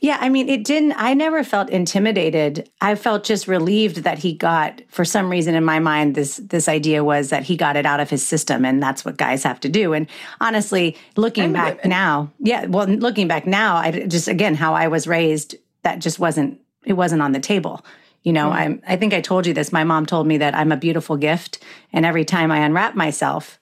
Yeah, 0.00 0.18
I 0.20 0.28
mean, 0.28 0.48
it 0.48 0.62
didn't, 0.62 0.92
I 0.92 1.14
never 1.14 1.42
felt 1.42 1.70
intimidated. 1.70 2.70
I 2.80 2.94
felt 2.94 3.24
just 3.24 3.48
relieved 3.48 4.04
that 4.04 4.20
he 4.20 4.32
got, 4.32 4.80
for 4.88 5.04
some 5.04 5.28
reason 5.28 5.56
in 5.56 5.64
my 5.64 5.80
mind, 5.80 6.14
this 6.14 6.36
this 6.36 6.68
idea 6.68 7.02
was 7.02 7.30
that 7.30 7.42
he 7.42 7.56
got 7.56 7.76
it 7.76 7.84
out 7.84 7.98
of 7.98 8.08
his 8.08 8.24
system 8.24 8.64
and 8.64 8.80
that's 8.80 9.04
what 9.04 9.16
guys 9.16 9.42
have 9.42 9.58
to 9.60 9.68
do. 9.68 9.92
And 9.92 10.06
honestly, 10.40 10.96
looking 11.16 11.44
and 11.44 11.52
back 11.52 11.76
women. 11.78 11.90
now, 11.90 12.32
yeah, 12.38 12.66
well, 12.66 12.86
looking 12.86 13.26
back 13.26 13.44
now, 13.44 13.74
I 13.76 14.06
just, 14.06 14.28
again, 14.28 14.54
how 14.54 14.74
I 14.74 14.86
was 14.86 15.08
raised, 15.08 15.56
that 15.82 15.98
just 15.98 16.20
wasn't, 16.20 16.60
it 16.84 16.92
wasn't 16.92 17.22
on 17.22 17.32
the 17.32 17.40
table. 17.40 17.84
You 18.22 18.32
know, 18.32 18.46
mm-hmm. 18.46 18.58
I'm, 18.58 18.82
I 18.86 18.96
think 18.96 19.14
I 19.14 19.20
told 19.20 19.46
you 19.46 19.54
this. 19.54 19.72
My 19.72 19.84
mom 19.84 20.06
told 20.06 20.26
me 20.26 20.38
that 20.38 20.54
I'm 20.54 20.72
a 20.72 20.76
beautiful 20.76 21.16
gift. 21.16 21.62
And 21.92 22.06
every 22.06 22.24
time 22.24 22.50
I 22.50 22.58
unwrap 22.58 22.94
myself, 22.94 23.58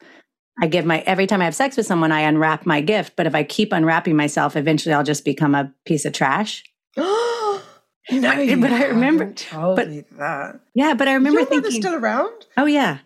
I 0.61 0.67
give 0.67 0.85
my, 0.85 1.01
every 1.01 1.27
time 1.27 1.41
I 1.41 1.45
have 1.47 1.55
sex 1.55 1.77
with 1.77 1.87
someone, 1.87 2.13
I 2.13 2.21
unwrap 2.21 2.67
my 2.67 2.81
gift. 2.81 3.15
But 3.17 3.27
if 3.27 3.35
I 3.35 3.43
keep 3.43 3.73
unwrapping 3.73 4.17
myself, 4.17 4.57
eventually 4.57 4.95
I'll 4.95 5.05
just 5.05 5.25
become 5.25 5.55
a 5.55 5.73
piece 5.87 6.05
of 6.05 6.13
trash. 6.13 6.65
no, 6.97 7.63
but, 8.11 8.61
but 8.61 8.73
I 8.73 8.87
remember 8.87 9.33
told 9.33 9.77
but, 9.77 9.89
me 9.89 10.05
that. 10.13 10.61
Yeah, 10.75 10.95
but 10.95 11.09
I 11.09 11.15
remember 11.15 11.41
Your 11.41 11.49
thinking, 11.49 11.81
still 11.81 11.95
around. 11.95 12.47
Oh 12.57 12.67
yeah, 12.67 12.99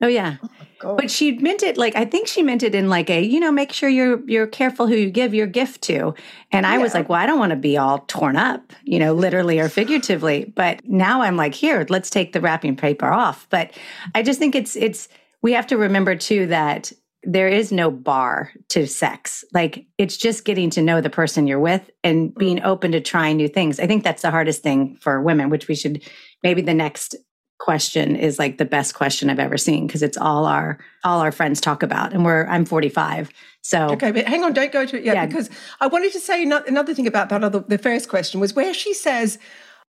oh 0.00 0.06
yeah. 0.06 0.36
Oh 0.42 0.48
but 0.82 1.10
she 1.10 1.32
meant 1.38 1.62
it 1.62 1.76
like 1.76 1.94
I 1.96 2.04
think 2.04 2.26
she 2.26 2.42
meant 2.42 2.62
it 2.62 2.74
in 2.74 2.88
like 2.88 3.10
a 3.10 3.22
you 3.22 3.40
know 3.40 3.52
make 3.52 3.72
sure 3.72 3.88
you're 3.88 4.28
you're 4.28 4.46
careful 4.46 4.86
who 4.86 4.96
you 4.96 5.10
give 5.10 5.34
your 5.34 5.46
gift 5.46 5.82
to. 5.82 6.14
And 6.50 6.66
I 6.66 6.76
yeah. 6.76 6.82
was 6.82 6.94
like, 6.94 7.08
well, 7.08 7.20
I 7.20 7.26
don't 7.26 7.38
want 7.38 7.50
to 7.50 7.56
be 7.56 7.76
all 7.76 8.00
torn 8.08 8.36
up, 8.36 8.72
you 8.84 8.98
know, 8.98 9.14
literally 9.14 9.58
or 9.58 9.68
figuratively. 9.80 10.52
But 10.54 10.86
now 10.86 11.22
I'm 11.22 11.36
like, 11.36 11.54
here, 11.54 11.86
let's 11.88 12.10
take 12.10 12.32
the 12.32 12.40
wrapping 12.40 12.76
paper 12.76 13.06
off. 13.06 13.46
But 13.50 13.72
I 14.14 14.22
just 14.22 14.38
think 14.38 14.54
it's 14.54 14.76
it's 14.76 15.08
we 15.42 15.52
have 15.52 15.66
to 15.68 15.76
remember 15.76 16.16
too 16.16 16.46
that 16.46 16.92
there 17.24 17.48
is 17.48 17.70
no 17.70 17.90
bar 17.90 18.52
to 18.70 18.86
sex. 18.86 19.44
Like 19.52 19.86
it's 19.96 20.16
just 20.16 20.44
getting 20.44 20.70
to 20.70 20.82
know 20.82 21.00
the 21.00 21.10
person 21.10 21.46
you're 21.46 21.60
with 21.60 21.88
and 22.02 22.34
being 22.34 22.58
mm. 22.58 22.64
open 22.64 22.92
to 22.92 23.00
trying 23.00 23.36
new 23.36 23.48
things. 23.48 23.78
I 23.78 23.86
think 23.86 24.02
that's 24.02 24.22
the 24.22 24.30
hardest 24.30 24.62
thing 24.62 24.96
for 24.96 25.20
women, 25.20 25.48
which 25.48 25.68
we 25.68 25.74
should 25.74 26.02
maybe 26.42 26.62
the 26.62 26.74
next 26.74 27.14
question 27.62 28.16
is 28.16 28.40
like 28.40 28.58
the 28.58 28.64
best 28.64 28.92
question 28.92 29.30
I've 29.30 29.38
ever 29.38 29.56
seen 29.56 29.86
because 29.86 30.02
it's 30.02 30.18
all 30.18 30.46
our 30.46 30.78
all 31.04 31.20
our 31.20 31.30
friends 31.30 31.60
talk 31.60 31.84
about 31.84 32.12
and 32.12 32.24
we're 32.24 32.44
I'm 32.46 32.64
45 32.64 33.30
so 33.60 33.90
okay 33.90 34.10
but 34.10 34.26
hang 34.26 34.42
on 34.42 34.52
don't 34.52 34.72
go 34.72 34.84
to 34.84 34.96
it 34.96 35.04
yet 35.04 35.14
yeah. 35.14 35.26
because 35.26 35.48
I 35.80 35.86
wanted 35.86 36.12
to 36.14 36.18
say 36.18 36.42
another 36.42 36.92
thing 36.92 37.06
about 37.06 37.28
that 37.28 37.44
other 37.44 37.60
the 37.60 37.78
first 37.78 38.08
question 38.08 38.40
was 38.40 38.52
where 38.52 38.74
she 38.74 38.92
says 38.92 39.38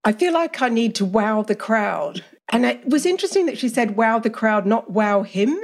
I 0.04 0.12
feel 0.12 0.34
like 0.34 0.60
I 0.60 0.68
need 0.68 0.94
to 0.96 1.06
wow 1.06 1.40
the 1.40 1.54
crowd 1.54 2.22
and 2.48 2.64
it 2.64 2.86
was 2.86 3.06
interesting 3.06 3.46
that 3.46 3.58
she 3.58 3.68
said 3.68 3.96
wow 3.96 4.18
the 4.18 4.30
crowd 4.30 4.66
not 4.66 4.90
wow 4.90 5.22
him 5.22 5.58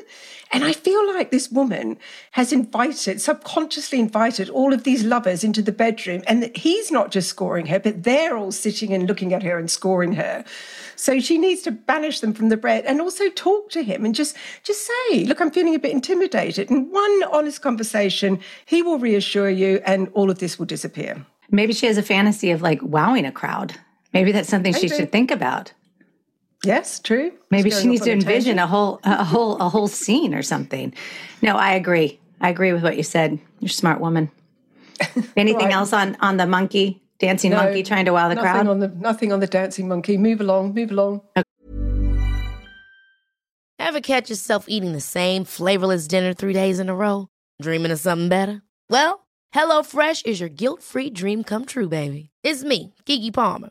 and 0.51 0.65
I 0.65 0.73
feel 0.73 1.07
like 1.15 1.31
this 1.31 1.51
woman 1.51 1.99
has 2.31 2.55
invited, 2.55 3.21
subconsciously 3.21 4.01
invited 4.01 4.49
all 4.49 4.73
of 4.73 4.85
these 4.85 5.05
lovers 5.05 5.45
into 5.45 5.61
the 5.61 5.73
bedroom, 5.73 6.23
and 6.27 6.43
that 6.43 6.57
he's 6.57 6.91
not 6.91 7.11
just 7.11 7.29
scoring 7.29 7.67
her, 7.67 7.79
but 7.79 8.05
they're 8.05 8.35
all 8.35 8.51
sitting 8.51 8.95
and 8.95 9.07
looking 9.07 9.35
at 9.35 9.43
her 9.43 9.59
and 9.59 9.71
scoring 9.71 10.15
her. 10.15 10.47
So 10.97 11.21
she 11.21 11.37
needs 11.37 11.61
to 11.63 11.71
banish 11.71 12.21
them 12.21 12.33
from 12.33 12.49
the 12.49 12.57
bed 12.57 12.87
and 12.87 12.99
also 12.99 13.29
talk 13.29 13.69
to 13.73 13.83
him 13.83 14.07
and 14.07 14.15
just 14.15 14.35
just 14.63 14.87
say, 14.87 15.25
"Look, 15.25 15.41
I'm 15.41 15.51
feeling 15.51 15.75
a 15.75 15.79
bit 15.79 15.93
intimidated." 15.93 16.71
And 16.71 16.91
one 16.91 17.25
honest 17.25 17.61
conversation, 17.61 18.41
he 18.65 18.81
will 18.81 18.99
reassure 18.99 19.51
you, 19.51 19.83
and 19.85 20.09
all 20.15 20.31
of 20.31 20.39
this 20.39 20.59
will 20.59 20.67
disappear. 20.67 21.27
Maybe 21.51 21.75
she 21.75 21.87
has 21.87 21.99
a 21.99 22.03
fantasy 22.03 22.51
of 22.53 22.63
like 22.63 22.81
wowing 22.83 23.27
a 23.27 23.33
crowd 23.33 23.75
Maybe 24.13 24.33
that's 24.33 24.49
something 24.49 24.73
Maybe. 24.73 24.89
she 24.89 24.95
should 24.95 25.13
think 25.13 25.31
about. 25.31 25.73
Yes, 26.69 27.01
true. 27.01 27.33
Maybe 27.51 27.71
she 27.71 27.87
needs 27.87 28.03
to 28.03 28.13
envision 28.13 28.59
a 28.59 28.67
whole 28.67 29.01
a 29.03 29.25
whole 29.25 29.57
a 29.57 29.71
whole 29.71 29.89
scene 29.89 30.35
or 30.35 30.43
something. 30.43 30.93
No, 31.41 31.57
I 31.57 31.73
agree. 31.73 32.21
I 32.43 32.51
agree 32.51 32.75
with 32.75 32.83
what 32.83 32.99
you 32.99 33.03
said. 33.03 33.39
You're 33.61 33.69
a 33.69 33.73
smart 33.73 34.01
woman. 34.03 34.31
Anything 35.37 35.67
right. 35.67 35.73
else 35.73 35.95
on 35.95 36.19
on 36.21 36.37
the 36.37 36.47
monkey 36.47 37.03
dancing 37.19 37.53
no, 37.53 37.57
monkey 37.57 37.83
trying 37.83 38.05
to 38.05 38.13
wow 38.13 38.29
the 38.29 38.35
nothing 38.35 38.51
crowd? 38.53 38.67
On 38.69 38.81
the, 38.81 38.89
nothing 38.89 39.33
on 39.33 39.41
the 39.41 39.47
dancing 39.47 39.89
monkey. 39.89 40.19
Move 40.19 40.43
along, 40.43 40.75
move 40.75 40.91
along. 40.91 41.23
Okay. 41.35 41.45
Ever 43.79 44.03
catch 44.03 44.29
yourself 44.29 44.67
eating 44.69 44.93
the 44.93 45.01
same 45.01 45.45
flavorless 45.45 46.07
dinner 46.07 46.35
three 46.35 46.53
days 46.53 46.79
in 46.79 46.91
a 46.91 46.95
row? 46.95 47.29
Dreaming 47.63 47.93
of 47.93 47.99
something 47.99 48.29
better? 48.29 48.61
Well, 48.91 49.27
HelloFresh 49.55 50.27
is 50.27 50.41
your 50.41 50.51
guilt-free 50.51 51.11
dream 51.11 51.45
come 51.45 51.65
true, 51.65 51.89
baby. 51.89 52.29
It's 52.43 52.63
me, 52.63 52.95
Keke 53.07 53.33
Palmer. 53.33 53.71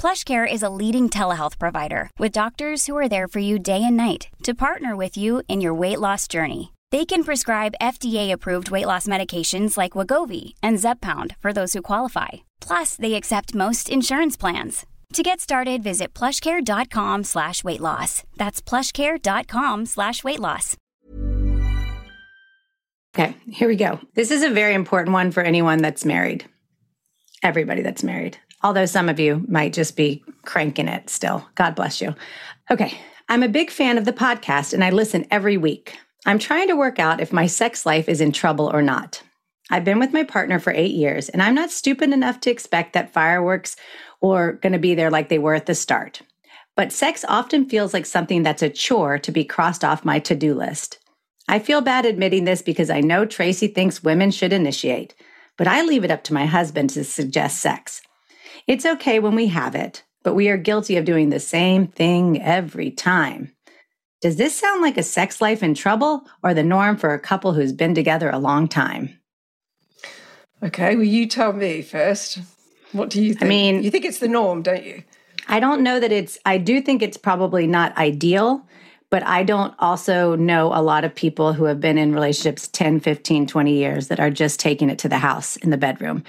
PlushCare 0.00 0.50
is 0.50 0.62
a 0.62 0.70
leading 0.70 1.10
telehealth 1.10 1.58
provider 1.58 2.08
with 2.18 2.32
doctors 2.32 2.86
who 2.86 2.96
are 2.96 3.06
there 3.06 3.28
for 3.28 3.38
you 3.38 3.58
day 3.58 3.82
and 3.84 3.98
night 3.98 4.28
to 4.44 4.54
partner 4.54 4.96
with 4.96 5.18
you 5.18 5.42
in 5.46 5.60
your 5.60 5.74
weight 5.74 6.00
loss 6.00 6.26
journey. 6.26 6.72
They 6.90 7.04
can 7.04 7.22
prescribe 7.22 7.74
FDA-approved 7.82 8.70
weight 8.70 8.86
loss 8.86 9.06
medications 9.06 9.76
like 9.76 9.92
Wegovy 9.92 10.54
and 10.62 10.78
Zepbound 10.78 11.36
for 11.36 11.52
those 11.52 11.74
who 11.74 11.82
qualify. 11.82 12.28
Plus, 12.62 12.96
they 12.96 13.12
accept 13.12 13.54
most 13.54 13.90
insurance 13.90 14.38
plans. 14.38 14.86
To 15.12 15.22
get 15.22 15.38
started, 15.38 15.82
visit 15.82 16.14
plushcare.com 16.14 17.24
slash 17.24 17.62
weight 17.62 17.80
loss. 17.80 18.22
That's 18.38 18.62
plushcare.com 18.62 19.84
slash 19.84 20.24
weight 20.24 20.40
loss. 20.40 20.78
Okay, 23.14 23.36
here 23.50 23.68
we 23.68 23.76
go. 23.76 24.00
This 24.14 24.30
is 24.30 24.42
a 24.42 24.48
very 24.48 24.72
important 24.72 25.12
one 25.12 25.30
for 25.30 25.42
anyone 25.42 25.82
that's 25.82 26.06
married. 26.06 26.46
Everybody 27.42 27.82
that's 27.82 28.02
married 28.02 28.38
although 28.62 28.86
some 28.86 29.08
of 29.08 29.20
you 29.20 29.44
might 29.48 29.72
just 29.72 29.96
be 29.96 30.22
cranking 30.44 30.88
it 30.88 31.10
still. 31.10 31.46
God 31.54 31.74
bless 31.74 32.00
you. 32.00 32.14
Okay, 32.70 32.98
I'm 33.28 33.42
a 33.42 33.48
big 33.48 33.70
fan 33.70 33.98
of 33.98 34.04
the 34.04 34.12
podcast 34.12 34.72
and 34.72 34.82
I 34.82 34.90
listen 34.90 35.26
every 35.30 35.56
week. 35.56 35.96
I'm 36.26 36.38
trying 36.38 36.68
to 36.68 36.76
work 36.76 36.98
out 36.98 37.20
if 37.20 37.32
my 37.32 37.46
sex 37.46 37.86
life 37.86 38.08
is 38.08 38.20
in 38.20 38.32
trouble 38.32 38.70
or 38.72 38.82
not. 38.82 39.22
I've 39.70 39.84
been 39.84 40.00
with 40.00 40.12
my 40.12 40.24
partner 40.24 40.58
for 40.58 40.72
eight 40.72 40.92
years, 40.92 41.28
and 41.28 41.40
I'm 41.40 41.54
not 41.54 41.70
stupid 41.70 42.12
enough 42.12 42.40
to 42.40 42.50
expect 42.50 42.92
that 42.92 43.12
fireworks 43.12 43.76
are 44.22 44.54
going 44.54 44.72
to 44.72 44.78
be 44.78 44.94
there 44.94 45.10
like 45.10 45.28
they 45.28 45.38
were 45.38 45.54
at 45.54 45.66
the 45.66 45.74
start. 45.74 46.22
But 46.76 46.92
sex 46.92 47.24
often 47.28 47.68
feels 47.68 47.94
like 47.94 48.06
something 48.06 48.42
that's 48.42 48.62
a 48.62 48.68
chore 48.68 49.18
to 49.20 49.32
be 49.32 49.44
crossed 49.44 49.84
off 49.84 50.04
my 50.04 50.18
to 50.20 50.34
do 50.34 50.54
list. 50.54 50.98
I 51.48 51.58
feel 51.58 51.80
bad 51.80 52.04
admitting 52.04 52.44
this 52.44 52.62
because 52.62 52.90
I 52.90 53.00
know 53.00 53.24
Tracey 53.24 53.68
thinks 53.68 54.02
women 54.02 54.30
should 54.30 54.52
initiate, 54.52 55.14
but 55.56 55.68
I 55.68 55.82
leave 55.82 56.04
it 56.04 56.10
up 56.10 56.24
to 56.24 56.34
my 56.34 56.46
husband 56.46 56.90
to 56.90 57.04
suggest 57.04 57.58
sex. 57.58 58.02
It's 58.70 58.86
okay 58.86 59.18
when 59.18 59.34
we 59.34 59.48
have 59.48 59.74
it, 59.74 60.04
but 60.22 60.34
we 60.34 60.48
are 60.48 60.56
guilty 60.56 60.96
of 60.96 61.04
doing 61.04 61.30
the 61.30 61.40
same 61.40 61.88
thing 61.88 62.40
every 62.40 62.92
time. 62.92 63.52
Does 64.20 64.36
this 64.36 64.54
sound 64.54 64.80
like 64.80 64.96
a 64.96 65.02
sex 65.02 65.40
life 65.40 65.64
in 65.64 65.74
trouble 65.74 66.24
or 66.44 66.54
the 66.54 66.62
norm 66.62 66.96
for 66.96 67.12
a 67.12 67.18
couple 67.18 67.52
who's 67.52 67.72
been 67.72 67.96
together 67.96 68.30
a 68.30 68.38
long 68.38 68.68
time? 68.68 69.18
Okay, 70.62 70.94
well, 70.94 71.04
you 71.04 71.26
tell 71.26 71.52
me 71.52 71.82
first. 71.82 72.38
What 72.92 73.10
do 73.10 73.20
you 73.20 73.34
think? 73.34 73.42
I 73.42 73.48
mean, 73.48 73.82
you 73.82 73.90
think 73.90 74.04
it's 74.04 74.20
the 74.20 74.28
norm, 74.28 74.62
don't 74.62 74.84
you? 74.84 75.02
I 75.48 75.58
don't 75.58 75.82
know 75.82 75.98
that 75.98 76.12
it's, 76.12 76.38
I 76.46 76.56
do 76.56 76.80
think 76.80 77.02
it's 77.02 77.16
probably 77.16 77.66
not 77.66 77.98
ideal, 77.98 78.64
but 79.10 79.26
I 79.26 79.42
don't 79.42 79.74
also 79.80 80.36
know 80.36 80.66
a 80.72 80.78
lot 80.80 81.04
of 81.04 81.12
people 81.12 81.54
who 81.54 81.64
have 81.64 81.80
been 81.80 81.98
in 81.98 82.14
relationships 82.14 82.68
10, 82.68 83.00
15, 83.00 83.48
20 83.48 83.74
years 83.74 84.06
that 84.06 84.20
are 84.20 84.30
just 84.30 84.60
taking 84.60 84.90
it 84.90 85.00
to 85.00 85.08
the 85.08 85.18
house 85.18 85.56
in 85.56 85.70
the 85.70 85.76
bedroom. 85.76 86.20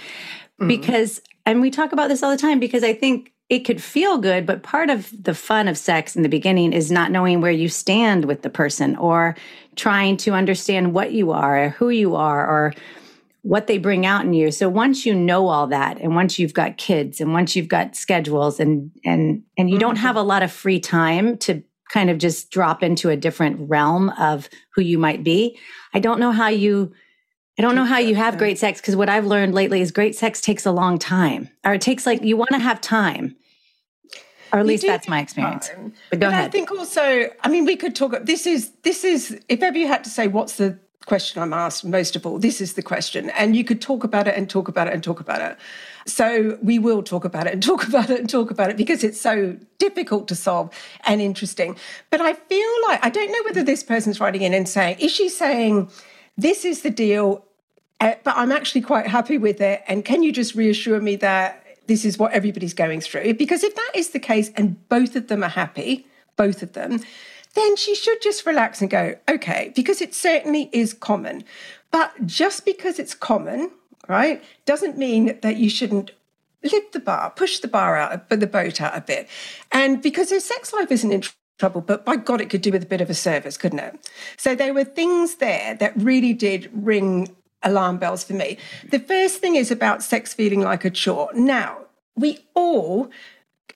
Mm-hmm. 0.60 0.70
Because 0.70 1.22
and 1.46 1.62
we 1.62 1.72
talk 1.72 1.92
about 1.92 2.10
this 2.10 2.24
all 2.24 2.32
the 2.32 2.38
time 2.38 2.60
because 2.60 2.84
I 2.84 2.94
think 2.94 3.32
it 3.50 3.66
could 3.66 3.84
feel 3.84 4.18
good, 4.18 4.46
but 4.46 4.64
part 4.64 4.90
of 4.90 5.12
the 5.24 5.34
fun 5.34 5.68
of 5.68 5.78
sex 5.78 6.16
in 6.16 6.24
the 6.24 6.30
beginning 6.30 6.72
is 6.72 6.90
not 6.90 7.12
knowing 7.12 7.42
where 7.42 7.52
you 7.52 7.68
stand 7.68 8.26
with 8.26 8.44
the 8.44 8.50
person 8.50 8.96
or 8.96 9.36
trying 9.76 10.16
to 10.18 10.32
understand 10.32 10.94
what 10.94 11.12
you 11.12 11.32
are 11.32 11.66
or 11.66 11.70
who 11.70 11.90
you 11.90 12.16
are 12.16 12.48
or 12.48 12.74
what 13.42 13.68
they 13.68 13.78
bring 13.78 14.06
out 14.06 14.24
in 14.24 14.34
you. 14.34 14.52
So 14.52 14.70
once 14.70 15.06
you 15.06 15.14
know 15.14 15.48
all 15.48 15.68
that 15.68 16.00
and 16.00 16.16
once 16.16 16.40
you've 16.40 16.54
got 16.54 16.78
kids 16.78 17.20
and 17.20 17.34
once 17.34 17.56
you've 17.56 17.68
got 17.68 17.96
schedules 17.96 18.60
and 18.60 18.92
and 19.04 19.44
and 19.58 19.70
you 19.70 19.80
don't 19.80 19.96
mm-hmm. 19.96 20.06
have 20.06 20.16
a 20.16 20.22
lot 20.22 20.44
of 20.44 20.52
free 20.52 20.80
time 20.80 21.38
to 21.40 21.64
kind 21.92 22.10
of 22.10 22.20
just 22.20 22.52
drop 22.52 22.82
into 22.84 23.10
a 23.10 23.18
different 23.18 23.70
realm 23.70 24.10
of 24.12 24.48
who 24.74 24.82
you 24.82 24.98
might 24.98 25.26
be, 25.26 25.60
I 25.94 26.00
don't 26.00 26.22
know 26.22 26.32
how 26.32 26.48
you 26.48 26.94
I 27.62 27.64
don't 27.64 27.76
know 27.76 27.86
how 27.86 28.00
you 28.00 28.16
have 28.16 28.40
great 28.40 28.58
sex 28.58 28.82
because 28.82 28.96
what 28.96 29.08
I've 29.08 29.28
learned 29.28 29.54
lately 29.54 29.82
is 29.82 29.92
great 29.92 30.16
sex 30.16 30.42
takes 30.42 30.66
a 30.66 30.72
long 30.72 30.98
time, 30.98 31.48
or 31.64 31.76
it 31.76 31.82
takes 31.82 32.08
like 32.08 32.24
you 32.24 32.36
want 32.36 32.50
to 32.54 32.58
have 32.58 32.82
time. 32.82 33.36
Or 34.52 34.58
at 34.58 34.66
least 34.66 34.84
that's 34.84 35.08
my 35.08 35.20
experience. 35.20 35.70
Time. 35.70 35.94
But 36.10 36.22
go 36.22 36.26
but 36.26 36.34
ahead. 36.34 36.46
I 36.46 36.50
think 36.50 36.72
also, 36.72 37.30
I 37.42 37.50
mean, 37.50 37.66
we 37.66 37.76
could 37.76 37.96
talk. 37.96 38.16
This 38.24 38.48
is 38.48 38.72
this 38.82 39.04
is 39.04 39.40
if 39.48 39.62
ever 39.62 39.78
you 39.78 39.86
had 39.86 40.04
to 40.06 40.10
say 40.10 40.28
what's 40.28 40.56
the 40.56 40.80
question 41.06 41.40
I'm 41.40 41.54
asked 41.54 41.86
most 41.86 42.16
of 42.16 42.26
all, 42.26 42.40
this 42.40 42.62
is 42.62 42.74
the 42.74 42.82
question, 42.82 43.30
and 43.38 43.56
you 43.56 43.64
could 43.64 43.80
talk 43.80 44.04
about 44.04 44.28
it 44.28 44.36
and 44.36 44.50
talk 44.50 44.68
about 44.68 44.88
it 44.88 44.96
and 44.96 45.04
talk 45.04 45.20
about 45.20 45.42
it. 45.42 45.56
So 46.08 46.58
we 46.64 46.80
will 46.80 47.04
talk 47.04 47.26
about 47.26 47.46
it 47.46 47.54
and 47.54 47.62
talk 47.72 47.88
about 47.88 48.10
it 48.10 48.20
and 48.20 48.28
talk 48.28 48.50
about 48.50 48.72
it 48.72 48.78
because 48.78 49.04
it's 49.04 49.22
so 49.22 49.56
difficult 49.78 50.28
to 50.30 50.36
solve 50.36 50.74
and 51.06 51.22
interesting. 51.22 51.78
But 52.10 52.22
I 52.22 52.34
feel 52.34 52.72
like 52.88 53.06
I 53.06 53.12
don't 53.12 53.32
know 53.32 53.44
whether 53.46 53.62
this 53.62 53.84
person's 53.84 54.20
writing 54.20 54.42
in 54.42 54.56
and 54.56 54.68
saying, 54.68 54.98
is 54.98 55.12
she 55.12 55.30
saying? 55.30 55.92
this 56.38 56.66
is 56.66 56.82
the 56.82 56.90
deal, 56.90 57.46
uh, 58.02 58.16
but 58.24 58.36
I'm 58.36 58.52
actually 58.52 58.82
quite 58.82 59.08
happy 59.08 59.38
with 59.38 59.62
it. 59.62 59.84
And 59.88 60.04
can 60.04 60.24
you 60.24 60.34
just 60.34 60.56
reassure 60.56 61.00
me 61.00 61.16
that 61.18 61.64
this 61.86 62.04
is 62.04 62.18
what 62.18 62.34
everybody's 62.34 62.74
going 62.74 63.00
through? 63.00 63.36
Because 63.36 63.64
if 63.64 63.76
that 63.76 63.92
is 63.94 64.10
the 64.10 64.20
case 64.20 64.50
and 64.56 64.88
both 64.90 65.16
of 65.16 65.28
them 65.28 65.44
are 65.44 65.50
happy, 65.50 66.08
both 66.36 66.64
of 66.64 66.74
them, 66.74 67.00
then 67.54 67.76
she 67.76 67.94
should 67.94 68.22
just 68.22 68.46
relax 68.46 68.82
and 68.82 68.90
go, 68.90 69.16
okay, 69.30 69.72
because 69.76 70.02
it 70.02 70.16
certainly 70.16 70.70
is 70.74 70.94
common. 70.94 71.44
But 71.92 72.26
just 72.26 72.66
because 72.66 72.98
it's 72.98 73.14
common, 73.14 73.70
right, 74.08 74.44
doesn't 74.66 74.98
mean 74.98 75.38
that 75.42 75.58
you 75.58 75.70
shouldn't 75.70 76.12
lift 76.64 76.94
the 76.94 77.00
bar, 77.00 77.30
push 77.30 77.60
the 77.60 77.68
bar 77.68 77.98
out, 77.98 78.30
but 78.30 78.40
the 78.40 78.48
boat 78.48 78.82
out 78.82 78.98
a 78.98 79.02
bit. 79.02 79.28
And 79.72 80.02
because 80.02 80.32
her 80.32 80.40
sex 80.40 80.74
life 80.74 80.92
isn't 80.92 81.12
in 81.12 81.24
trouble, 81.60 81.82
but 81.82 82.04
by 82.04 82.16
God, 82.16 82.42
it 82.42 82.50
could 82.50 82.62
do 82.62 82.72
with 82.72 82.84
a 82.84 82.88
bit 82.88 83.02
of 83.02 83.10
a 83.10 83.14
service, 83.14 83.58
couldn't 83.58 83.80
it? 83.80 84.12
So 84.38 84.56
there 84.56 84.74
were 84.74 84.86
things 84.86 85.36
there 85.36 85.76
that 85.76 85.94
really 85.96 86.34
did 86.34 86.70
ring 86.74 87.36
alarm 87.64 87.98
bells 87.98 88.24
for 88.24 88.34
me. 88.34 88.58
The 88.90 89.00
first 89.00 89.40
thing 89.40 89.56
is 89.56 89.72
about 89.72 90.04
sex 90.04 90.34
feeling 90.34 90.62
like 90.62 90.86
a 90.86 90.90
chore. 90.90 91.30
Now, 91.34 91.78
we 92.16 92.40
all 92.54 93.10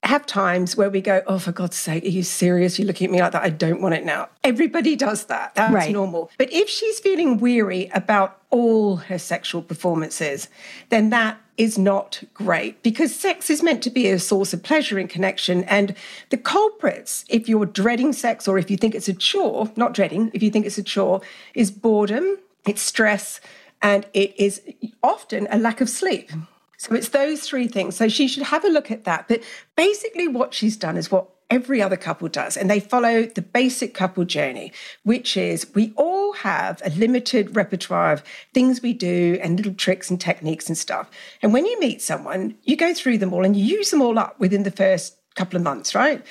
have 0.02 0.26
times 0.26 0.76
where 0.76 0.90
we 0.90 1.00
go, 1.00 1.22
Oh, 1.26 1.38
for 1.38 1.52
God's 1.52 1.76
sake, 1.76 2.04
are 2.04 2.08
you 2.08 2.22
serious? 2.22 2.78
You're 2.78 2.86
looking 2.86 3.06
at 3.06 3.10
me 3.10 3.20
like 3.20 3.32
that. 3.32 3.42
I 3.42 3.50
don't 3.50 3.80
want 3.80 3.94
it 3.94 4.04
now. 4.04 4.28
Everybody 4.44 4.96
does 4.96 5.24
that. 5.24 5.54
That's 5.54 5.72
right. 5.72 5.92
normal. 5.92 6.30
But 6.38 6.52
if 6.52 6.68
she's 6.68 7.00
feeling 7.00 7.38
weary 7.38 7.90
about 7.94 8.40
all 8.50 8.96
her 8.96 9.18
sexual 9.18 9.62
performances, 9.62 10.48
then 10.90 11.10
that 11.10 11.40
is 11.56 11.78
not 11.78 12.22
great 12.34 12.82
because 12.82 13.14
sex 13.14 13.48
is 13.48 13.62
meant 13.62 13.82
to 13.82 13.90
be 13.90 14.08
a 14.08 14.18
source 14.18 14.52
of 14.52 14.62
pleasure 14.62 14.98
and 14.98 15.08
connection. 15.08 15.64
And 15.64 15.94
the 16.30 16.36
culprits, 16.36 17.24
if 17.28 17.48
you're 17.48 17.66
dreading 17.66 18.12
sex 18.12 18.46
or 18.46 18.58
if 18.58 18.70
you 18.70 18.76
think 18.76 18.94
it's 18.94 19.08
a 19.08 19.14
chore, 19.14 19.70
not 19.76 19.94
dreading, 19.94 20.30
if 20.34 20.42
you 20.42 20.50
think 20.50 20.66
it's 20.66 20.78
a 20.78 20.82
chore, 20.82 21.22
is 21.54 21.70
boredom, 21.70 22.38
it's 22.66 22.82
stress, 22.82 23.40
and 23.82 24.06
it 24.12 24.38
is 24.38 24.62
often 25.02 25.46
a 25.50 25.58
lack 25.58 25.80
of 25.80 25.88
sleep. 25.88 26.30
So 26.78 26.94
it's 26.94 27.08
those 27.08 27.40
three 27.42 27.68
things. 27.68 27.96
So 27.96 28.08
she 28.08 28.28
should 28.28 28.44
have 28.44 28.64
a 28.64 28.68
look 28.68 28.90
at 28.90 29.04
that. 29.04 29.28
But 29.28 29.42
basically, 29.76 30.28
what 30.28 30.54
she's 30.54 30.76
done 30.76 30.96
is 30.96 31.10
what 31.10 31.28
every 31.48 31.80
other 31.80 31.96
couple 31.96 32.28
does. 32.28 32.56
And 32.56 32.68
they 32.68 32.80
follow 32.80 33.22
the 33.22 33.42
basic 33.42 33.94
couple 33.94 34.24
journey, 34.24 34.72
which 35.04 35.36
is 35.36 35.72
we 35.74 35.92
all 35.96 36.32
have 36.32 36.82
a 36.84 36.90
limited 36.90 37.54
repertoire 37.54 38.12
of 38.12 38.22
things 38.52 38.82
we 38.82 38.92
do 38.92 39.38
and 39.42 39.56
little 39.56 39.74
tricks 39.74 40.10
and 40.10 40.20
techniques 40.20 40.68
and 40.68 40.76
stuff. 40.76 41.10
And 41.42 41.52
when 41.52 41.66
you 41.66 41.78
meet 41.78 42.02
someone, 42.02 42.56
you 42.64 42.76
go 42.76 42.92
through 42.92 43.18
them 43.18 43.32
all 43.32 43.44
and 43.44 43.56
you 43.56 43.64
use 43.64 43.90
them 43.90 44.02
all 44.02 44.18
up 44.18 44.38
within 44.40 44.64
the 44.64 44.70
first 44.70 45.16
couple 45.34 45.56
of 45.56 45.62
months, 45.62 45.94
right? 45.94 46.24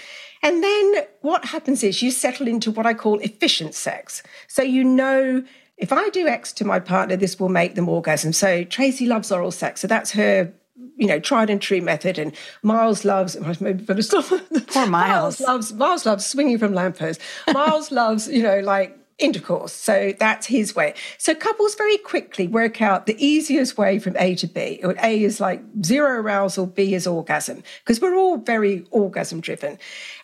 And 0.43 0.63
then 0.63 1.05
what 1.21 1.45
happens 1.45 1.83
is 1.83 2.01
you 2.01 2.11
settle 2.11 2.47
into 2.47 2.71
what 2.71 2.85
I 2.85 2.93
call 2.93 3.19
efficient 3.19 3.73
sex. 3.73 4.21
So 4.47 4.61
you 4.61 4.83
know 4.83 5.43
if 5.77 5.91
I 5.91 6.09
do 6.09 6.27
X 6.27 6.53
to 6.53 6.65
my 6.65 6.79
partner, 6.79 7.15
this 7.15 7.39
will 7.39 7.49
make 7.49 7.75
them 7.75 7.89
orgasm. 7.89 8.33
So 8.33 8.63
Tracey 8.63 9.05
loves 9.05 9.31
oral 9.31 9.51
sex. 9.51 9.81
So 9.81 9.87
that's 9.87 10.11
her 10.11 10.53
you 10.97 11.07
know, 11.07 11.19
tried 11.19 11.49
and 11.49 11.61
true 11.61 11.81
method. 11.81 12.17
And 12.17 12.33
Miles 12.61 13.05
loves, 13.05 13.37
maybe 13.59 13.83
better 13.83 14.01
stop. 14.01 14.25
Poor 14.67 14.87
Miles. 14.87 15.39
Miles 15.39 15.41
loves, 15.41 15.73
Miles 15.73 16.05
loves 16.05 16.25
swinging 16.25 16.57
from 16.57 16.73
lampposts. 16.73 17.23
Miles 17.53 17.91
loves, 17.91 18.27
you 18.27 18.43
know, 18.43 18.59
like 18.59 18.97
intercourse. 19.17 19.73
So 19.73 20.13
that's 20.19 20.47
his 20.47 20.75
way. 20.75 20.93
So 21.17 21.33
couples 21.33 21.75
very 21.75 21.97
quickly 21.97 22.47
work 22.47 22.81
out 22.81 23.05
the 23.05 23.25
easiest 23.25 23.77
way 23.77 23.99
from 23.99 24.15
A 24.17 24.35
to 24.35 24.47
B. 24.47 24.81
A 24.83 25.23
is 25.23 25.39
like 25.39 25.61
zero 25.83 26.19
arousal, 26.19 26.65
B 26.65 26.93
is 26.93 27.07
orgasm, 27.07 27.63
because 27.83 28.01
we're 28.01 28.15
all 28.15 28.37
very 28.37 28.85
orgasm 28.91 29.39
driven. 29.39 29.77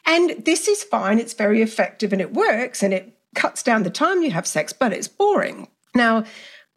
And 0.05 0.43
this 0.43 0.67
is 0.67 0.83
fine, 0.83 1.19
it's 1.19 1.33
very 1.33 1.61
effective 1.61 2.11
and 2.11 2.21
it 2.21 2.33
works 2.33 2.83
and 2.83 2.93
it 2.93 3.13
cuts 3.35 3.63
down 3.63 3.83
the 3.83 3.89
time 3.89 4.21
you 4.21 4.31
have 4.31 4.47
sex, 4.47 4.73
but 4.73 4.93
it's 4.93 5.07
boring. 5.07 5.67
Now, 5.95 6.25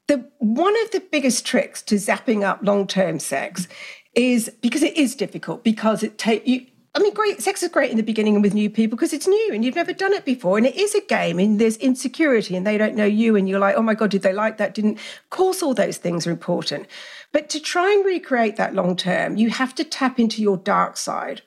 the 0.08 0.28
one 0.38 0.75
of 0.82 0.90
the 0.90 1.00
biggest 1.00 1.46
tricks 1.46 1.82
to 1.82 1.94
zapping 1.96 2.42
up 2.42 2.61
long-term 2.62 3.18
sex 3.18 3.68
is 4.14 4.50
because 4.61 4.82
it 4.82 4.96
is 4.96 5.14
difficult 5.14 5.64
because 5.64 6.02
it 6.02 6.18
take 6.18 6.46
you 6.46 6.66
I 6.96 7.00
mean, 7.00 7.12
great 7.12 7.42
sex 7.42 7.61
is 7.64 7.70
great 7.70 7.90
in 7.90 7.96
the 7.96 8.04
beginning 8.04 8.34
and 8.34 8.42
with 8.42 8.54
new 8.54 8.70
people 8.70 8.96
because 8.96 9.12
it's 9.12 9.26
new 9.26 9.50
and 9.52 9.64
you've 9.64 9.75
never 9.75 9.92
done 9.92 10.12
it 10.12 10.25
before. 10.25 10.56
And 10.56 10.66
it 10.66 10.76
is 10.76 10.94
a 10.94 11.00
game 11.00 11.40
and 11.40 11.61
there's 11.61 11.76
insecurity 11.78 12.54
and 12.54 12.64
they 12.64 12.78
don't 12.78 12.94
know 12.94 13.04
you 13.04 13.34
and 13.34 13.49
you're 13.49 13.58
like, 13.58 13.75
oh 13.75 13.82
my 13.82 13.94
God, 13.94 14.11
did 14.11 14.23
they 14.23 14.32
like 14.32 14.58
that? 14.58 14.75
Didn't. 14.75 14.99
Of 14.99 15.30
course, 15.30 15.61
all 15.61 15.75
those 15.75 15.96
things 15.96 16.25
are 16.25 16.30
important. 16.30 16.87
But 17.32 17.50
to 17.50 17.58
try 17.58 17.92
and 17.92 18.04
recreate 18.04 18.54
that 18.56 18.76
long 18.76 18.94
term, 18.94 19.37
you 19.37 19.50
have 19.50 19.75
to 19.75 19.82
tap 19.82 20.20
into 20.20 20.40
your 20.40 20.56
dark 20.56 20.96
side. 20.96 21.42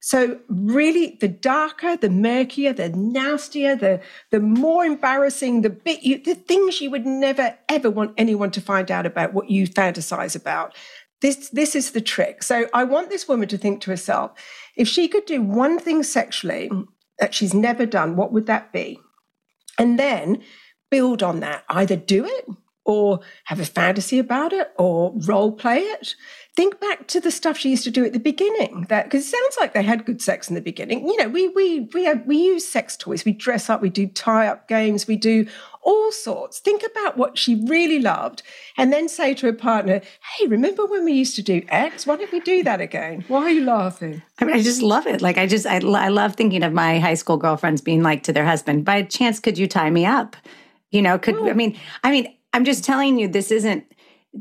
So 0.00 0.40
really, 0.48 1.18
the 1.20 1.28
darker, 1.28 1.96
the 1.96 2.08
murkier, 2.08 2.72
the 2.72 2.88
nastier, 2.88 3.76
the 3.76 4.00
the 4.30 4.40
more 4.40 4.84
embarrassing, 4.84 5.60
the 5.60 5.70
bit 5.70 6.02
you, 6.02 6.22
the 6.22 6.34
things 6.34 6.80
you 6.80 6.90
would 6.90 7.04
never 7.04 7.58
ever 7.68 7.90
want 7.90 8.14
anyone 8.16 8.50
to 8.52 8.62
find 8.62 8.90
out 8.90 9.04
about 9.04 9.34
what 9.34 9.50
you 9.50 9.66
fantasize 9.68 10.34
about. 10.34 10.74
This 11.20 11.50
this 11.50 11.74
is 11.74 11.90
the 11.90 12.00
trick. 12.00 12.42
So 12.42 12.66
I 12.72 12.84
want 12.84 13.10
this 13.10 13.28
woman 13.28 13.48
to 13.48 13.58
think 13.58 13.82
to 13.82 13.90
herself, 13.90 14.32
if 14.74 14.88
she 14.88 15.06
could 15.06 15.26
do 15.26 15.42
one 15.42 15.78
thing 15.78 16.02
sexually 16.02 16.70
that 17.18 17.34
she's 17.34 17.52
never 17.52 17.84
done, 17.84 18.16
what 18.16 18.32
would 18.32 18.46
that 18.46 18.72
be? 18.72 18.98
And 19.78 19.98
then 19.98 20.42
build 20.90 21.22
on 21.22 21.40
that. 21.40 21.64
Either 21.68 21.96
do 21.96 22.24
it 22.24 22.46
or 22.86 23.20
have 23.44 23.60
a 23.60 23.66
fantasy 23.66 24.18
about 24.18 24.54
it 24.54 24.72
or 24.78 25.12
role 25.26 25.52
play 25.52 25.80
it 25.80 26.14
think 26.56 26.80
back 26.80 27.06
to 27.06 27.20
the 27.20 27.30
stuff 27.30 27.56
she 27.56 27.70
used 27.70 27.84
to 27.84 27.90
do 27.90 28.04
at 28.04 28.12
the 28.12 28.18
beginning 28.18 28.86
that 28.88 29.04
because 29.04 29.24
it 29.26 29.30
sounds 29.30 29.56
like 29.58 29.72
they 29.72 29.82
had 29.82 30.04
good 30.04 30.20
sex 30.20 30.48
in 30.48 30.54
the 30.54 30.60
beginning. 30.60 31.06
You 31.06 31.16
know 31.16 31.28
we 31.28 31.48
we 31.48 31.88
we 31.94 32.04
have, 32.04 32.26
we 32.26 32.36
use 32.36 32.66
sex 32.66 32.96
toys. 32.96 33.24
We 33.24 33.32
dress 33.32 33.70
up 33.70 33.80
we 33.80 33.88
do 33.88 34.06
tie 34.06 34.48
up 34.48 34.68
games 34.68 35.06
we 35.06 35.16
do 35.16 35.46
all 35.82 36.12
sorts. 36.12 36.58
Think 36.58 36.82
about 36.90 37.16
what 37.16 37.38
she 37.38 37.64
really 37.66 38.00
loved 38.00 38.42
and 38.76 38.92
then 38.92 39.08
say 39.08 39.32
to 39.34 39.46
her 39.46 39.52
partner 39.52 40.00
hey 40.38 40.46
remember 40.46 40.84
when 40.86 41.04
we 41.04 41.12
used 41.12 41.36
to 41.36 41.42
do 41.42 41.62
x? 41.68 42.06
Why 42.06 42.16
don't 42.16 42.32
we 42.32 42.40
do 42.40 42.62
that 42.64 42.80
again? 42.80 43.24
Why 43.28 43.42
are 43.44 43.50
you 43.50 43.64
laughing? 43.64 44.22
I 44.40 44.44
mean 44.44 44.56
i 44.56 44.62
just 44.62 44.82
love 44.82 45.06
it. 45.06 45.22
Like 45.22 45.38
i 45.38 45.46
just 45.46 45.66
i, 45.66 45.76
I 45.76 46.08
love 46.08 46.34
thinking 46.34 46.62
of 46.62 46.72
my 46.72 46.98
high 46.98 47.14
school 47.14 47.36
girlfriends 47.36 47.80
being 47.80 48.02
like 48.02 48.24
to 48.24 48.32
their 48.32 48.46
husband 48.46 48.84
by 48.84 49.02
chance 49.02 49.38
could 49.38 49.56
you 49.56 49.68
tie 49.68 49.90
me 49.90 50.04
up? 50.04 50.36
You 50.90 51.02
know 51.02 51.18
could 51.18 51.36
i 51.48 51.52
mean 51.52 51.78
i 52.02 52.10
mean 52.10 52.34
i'm 52.52 52.64
just 52.64 52.84
telling 52.84 53.18
you 53.18 53.28
this 53.28 53.52
isn't 53.52 53.84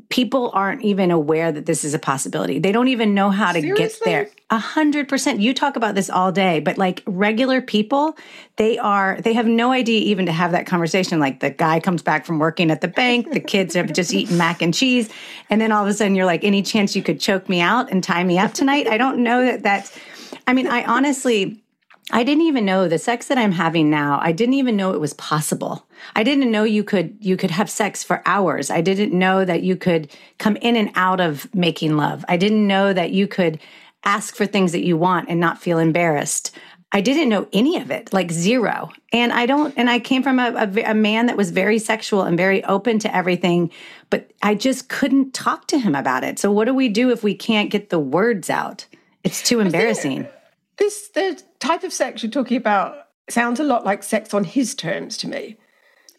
people 0.09 0.51
aren't 0.53 0.83
even 0.83 1.09
aware 1.09 1.51
that 1.51 1.65
this 1.65 1.83
is 1.83 1.95
a 1.95 1.99
possibility. 1.99 2.59
They 2.59 2.71
don't 2.71 2.89
even 2.89 3.15
know 3.15 3.31
how 3.31 3.51
to 3.51 3.59
Seriously? 3.59 3.87
get 3.87 4.05
there. 4.05 4.29
A 4.51 4.59
hundred 4.59 5.09
percent. 5.09 5.39
You 5.39 5.51
talk 5.53 5.75
about 5.75 5.95
this 5.95 6.11
all 6.11 6.31
day, 6.31 6.59
but 6.59 6.77
like 6.77 7.01
regular 7.07 7.59
people, 7.59 8.15
they 8.57 8.77
are, 8.77 9.19
they 9.21 9.33
have 9.33 9.47
no 9.47 9.71
idea 9.71 9.99
even 10.01 10.27
to 10.27 10.31
have 10.31 10.51
that 10.51 10.67
conversation. 10.67 11.19
Like 11.19 11.39
the 11.39 11.49
guy 11.49 11.79
comes 11.79 12.03
back 12.03 12.25
from 12.25 12.37
working 12.37 12.69
at 12.69 12.81
the 12.81 12.87
bank, 12.87 13.31
the 13.31 13.39
kids 13.39 13.73
have 13.73 13.91
just 13.91 14.13
eaten 14.13 14.37
mac 14.37 14.61
and 14.61 14.73
cheese. 14.73 15.09
And 15.49 15.59
then 15.59 15.71
all 15.71 15.83
of 15.83 15.89
a 15.89 15.93
sudden 15.93 16.13
you're 16.13 16.25
like, 16.25 16.43
any 16.43 16.61
chance 16.61 16.95
you 16.95 17.01
could 17.01 17.19
choke 17.19 17.49
me 17.49 17.59
out 17.59 17.91
and 17.91 18.03
tie 18.03 18.23
me 18.23 18.37
up 18.37 18.53
tonight? 18.53 18.87
I 18.87 18.97
don't 18.97 19.23
know 19.23 19.43
that 19.43 19.63
that's, 19.63 19.97
I 20.45 20.53
mean, 20.53 20.67
I 20.67 20.83
honestly, 20.83 21.63
I 22.11 22.23
didn't 22.23 22.43
even 22.43 22.65
know 22.65 22.87
the 22.87 22.97
sex 22.97 23.27
that 23.27 23.37
I'm 23.37 23.51
having 23.51 23.89
now. 23.89 24.19
I 24.21 24.31
didn't 24.31 24.55
even 24.55 24.75
know 24.75 24.93
it 24.93 24.99
was 24.99 25.13
possible. 25.13 25.87
I 26.15 26.23
didn't 26.23 26.51
know 26.51 26.63
you 26.63 26.83
could 26.83 27.17
you 27.19 27.37
could 27.37 27.51
have 27.51 27.69
sex 27.69 28.03
for 28.03 28.21
hours. 28.25 28.69
I 28.71 28.81
didn't 28.81 29.17
know 29.17 29.45
that 29.45 29.63
you 29.63 29.75
could 29.75 30.11
come 30.37 30.55
in 30.57 30.75
and 30.75 30.91
out 30.95 31.19
of 31.19 31.53
making 31.53 31.97
love. 31.97 32.25
I 32.27 32.37
didn't 32.37 32.65
know 32.65 32.93
that 32.93 33.11
you 33.11 33.27
could 33.27 33.59
ask 34.03 34.35
for 34.35 34.45
things 34.45 34.71
that 34.71 34.85
you 34.85 34.97
want 34.97 35.29
and 35.29 35.39
not 35.39 35.61
feel 35.61 35.77
embarrassed. 35.77 36.55
I 36.91 37.01
didn't 37.01 37.29
know 37.29 37.47
any 37.53 37.77
of 37.77 37.91
it, 37.91 38.11
like 38.13 38.31
zero. 38.31 38.89
And 39.13 39.31
I 39.31 39.45
don't, 39.45 39.75
and 39.77 39.89
I 39.89 39.99
came 39.99 40.23
from 40.23 40.39
a, 40.39 40.51
a, 40.55 40.91
a, 40.91 40.93
man 40.95 41.27
that 41.27 41.37
was 41.37 41.51
very 41.51 41.77
sexual 41.77 42.23
and 42.23 42.35
very 42.35 42.63
open 42.63 42.97
to 42.99 43.15
everything, 43.15 43.69
but 44.09 44.31
I 44.41 44.55
just 44.55 44.89
couldn't 44.89 45.35
talk 45.35 45.67
to 45.67 45.77
him 45.77 45.93
about 45.93 46.23
it. 46.23 46.39
So, 46.39 46.51
what 46.51 46.65
do 46.65 46.73
we 46.73 46.89
do 46.89 47.11
if 47.11 47.21
we 47.21 47.35
can't 47.35 47.69
get 47.69 47.89
the 47.91 47.99
words 47.99 48.49
out? 48.49 48.87
It's 49.23 49.43
too 49.43 49.59
embarrassing. 49.59 50.27
This, 50.79 51.09
the 51.09 51.41
type 51.59 51.83
of 51.83 51.93
sex 51.93 52.23
you're 52.23 52.31
talking 52.31 52.57
about 52.57 53.07
sounds 53.29 53.59
a 53.59 53.63
lot 53.63 53.85
like 53.85 54.01
sex 54.01 54.33
on 54.33 54.43
his 54.43 54.73
terms 54.73 55.17
to 55.17 55.27
me 55.27 55.57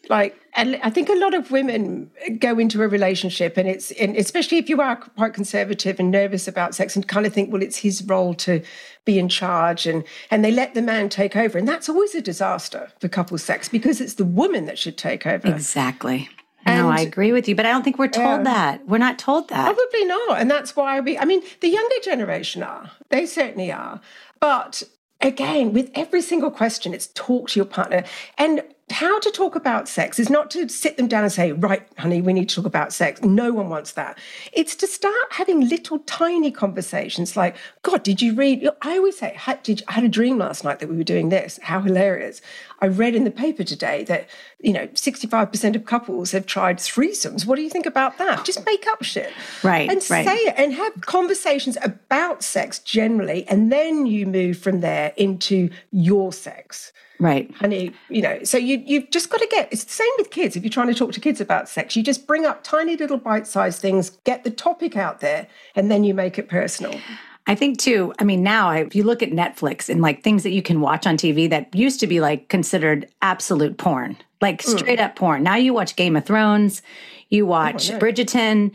like 0.09 0.39
and 0.55 0.79
i 0.83 0.89
think 0.89 1.09
a 1.09 1.15
lot 1.15 1.33
of 1.33 1.51
women 1.51 2.09
go 2.39 2.57
into 2.57 2.81
a 2.81 2.87
relationship 2.87 3.57
and 3.57 3.67
it's 3.67 3.91
and 3.91 4.15
especially 4.17 4.57
if 4.57 4.69
you 4.69 4.81
are 4.81 4.95
quite 4.95 5.33
conservative 5.33 5.99
and 5.99 6.11
nervous 6.11 6.47
about 6.47 6.73
sex 6.73 6.95
and 6.95 7.07
kind 7.07 7.25
of 7.25 7.33
think 7.33 7.51
well 7.51 7.61
it's 7.61 7.77
his 7.77 8.03
role 8.03 8.33
to 8.33 8.61
be 9.05 9.19
in 9.19 9.29
charge 9.29 9.85
and 9.85 10.03
and 10.29 10.43
they 10.43 10.51
let 10.51 10.73
the 10.73 10.81
man 10.81 11.09
take 11.09 11.35
over 11.35 11.57
and 11.57 11.67
that's 11.67 11.87
always 11.87 12.15
a 12.15 12.21
disaster 12.21 12.91
for 12.99 13.07
couple 13.07 13.37
sex 13.37 13.69
because 13.69 14.01
it's 14.01 14.15
the 14.15 14.25
woman 14.25 14.65
that 14.65 14.79
should 14.79 14.97
take 14.97 15.25
over 15.27 15.47
exactly 15.47 16.29
and, 16.63 16.77
no, 16.77 16.89
I 16.89 16.99
agree 16.99 17.31
with 17.31 17.47
you, 17.47 17.55
but 17.55 17.65
I 17.65 17.71
don't 17.71 17.81
think 17.81 17.97
we're 17.97 18.07
told 18.07 18.45
that. 18.45 18.87
We're 18.87 18.99
not 18.99 19.17
told 19.17 19.49
that. 19.49 19.63
Probably 19.63 20.05
not. 20.05 20.39
And 20.39 20.51
that's 20.51 20.75
why 20.75 20.99
we, 20.99 21.17
I 21.17 21.25
mean, 21.25 21.41
the 21.59 21.69
younger 21.69 21.95
generation 22.03 22.61
are. 22.61 22.91
They 23.09 23.25
certainly 23.25 23.71
are. 23.71 23.99
But 24.41 24.83
again, 25.21 25.71
with 25.71 25.91
every 25.93 26.21
single 26.21 26.51
question, 26.51 26.93
it's 26.93 27.07
talk 27.13 27.49
to 27.49 27.59
your 27.59 27.65
partner. 27.65 28.03
And 28.37 28.63
how 28.91 29.19
to 29.19 29.31
talk 29.31 29.55
about 29.55 29.87
sex 29.87 30.19
is 30.19 30.29
not 30.29 30.51
to 30.51 30.67
sit 30.69 30.97
them 30.97 31.07
down 31.07 31.23
and 31.23 31.31
say, 31.31 31.51
right, 31.51 31.87
honey, 31.97 32.21
we 32.21 32.33
need 32.33 32.49
to 32.49 32.55
talk 32.55 32.65
about 32.65 32.93
sex. 32.93 33.21
No 33.21 33.51
one 33.53 33.69
wants 33.69 33.93
that. 33.93 34.17
It's 34.53 34.75
to 34.75 34.87
start 34.87 35.15
having 35.31 35.67
little 35.67 35.99
tiny 35.99 36.51
conversations 36.51 37.35
like, 37.35 37.55
God, 37.81 38.03
did 38.03 38.21
you 38.21 38.35
read? 38.35 38.67
I 38.81 38.97
always 38.97 39.17
say, 39.17 39.35
I 39.35 39.57
had 39.91 40.03
a 40.03 40.09
dream 40.09 40.37
last 40.37 40.63
night 40.63 40.79
that 40.79 40.89
we 40.89 40.97
were 40.97 41.03
doing 41.03 41.29
this. 41.29 41.59
How 41.63 41.81
hilarious. 41.81 42.41
I 42.79 42.87
read 42.87 43.15
in 43.15 43.23
the 43.23 43.31
paper 43.31 43.63
today 43.63 44.03
that, 44.05 44.27
you 44.59 44.73
know, 44.73 44.87
65% 44.87 45.75
of 45.75 45.85
couples 45.85 46.31
have 46.31 46.45
tried 46.45 46.77
threesomes. 46.77 47.45
What 47.45 47.55
do 47.55 47.61
you 47.61 47.69
think 47.69 47.85
about 47.85 48.17
that? 48.17 48.43
Just 48.45 48.65
make 48.65 48.87
up 48.87 49.03
shit. 49.03 49.31
Right. 49.63 49.89
And 49.89 50.03
right. 50.09 50.25
say 50.25 50.35
it 50.35 50.55
and 50.57 50.73
have 50.73 51.01
conversations 51.01 51.77
about 51.83 52.43
sex 52.43 52.79
generally. 52.79 53.47
And 53.47 53.71
then 53.71 54.05
you 54.07 54.25
move 54.25 54.57
from 54.57 54.81
there 54.81 55.13
into 55.15 55.69
your 55.91 56.33
sex. 56.33 56.91
Right. 57.21 57.53
Honey, 57.57 57.93
you 58.09 58.23
know, 58.23 58.43
so 58.43 58.57
you, 58.57 58.81
you've 58.83 59.11
just 59.11 59.29
got 59.29 59.39
to 59.41 59.47
get, 59.51 59.71
it's 59.71 59.83
the 59.83 59.91
same 59.91 60.09
with 60.17 60.31
kids. 60.31 60.55
If 60.55 60.63
you're 60.63 60.71
trying 60.71 60.87
to 60.87 60.95
talk 60.95 61.11
to 61.11 61.19
kids 61.19 61.39
about 61.39 61.69
sex, 61.69 61.95
you 61.95 62.01
just 62.01 62.25
bring 62.25 62.47
up 62.47 62.63
tiny 62.63 62.97
little 62.97 63.17
bite 63.17 63.45
sized 63.45 63.79
things, 63.79 64.09
get 64.23 64.43
the 64.43 64.49
topic 64.49 64.97
out 64.97 65.19
there, 65.19 65.45
and 65.75 65.91
then 65.91 66.03
you 66.03 66.15
make 66.15 66.39
it 66.39 66.49
personal. 66.49 66.99
I 67.45 67.53
think 67.53 67.77
too, 67.77 68.11
I 68.17 68.23
mean, 68.23 68.41
now 68.41 68.71
if 68.71 68.95
you 68.95 69.03
look 69.03 69.21
at 69.21 69.29
Netflix 69.29 69.87
and 69.87 70.01
like 70.01 70.23
things 70.23 70.41
that 70.41 70.49
you 70.49 70.63
can 70.63 70.81
watch 70.81 71.05
on 71.05 71.15
TV 71.15 71.47
that 71.51 71.75
used 71.75 71.99
to 71.99 72.07
be 72.07 72.21
like 72.21 72.49
considered 72.49 73.07
absolute 73.21 73.77
porn, 73.77 74.17
like 74.41 74.63
hmm. 74.63 74.77
straight 74.77 74.97
mm. 74.97 75.05
up 75.05 75.15
porn. 75.15 75.43
Now 75.43 75.57
you 75.57 75.75
watch 75.75 75.95
Game 75.95 76.15
of 76.15 76.25
Thrones, 76.25 76.81
you 77.29 77.45
oh, 77.45 77.49
watch 77.49 77.91
oh, 77.91 77.99
Bridgerton, 77.99 78.71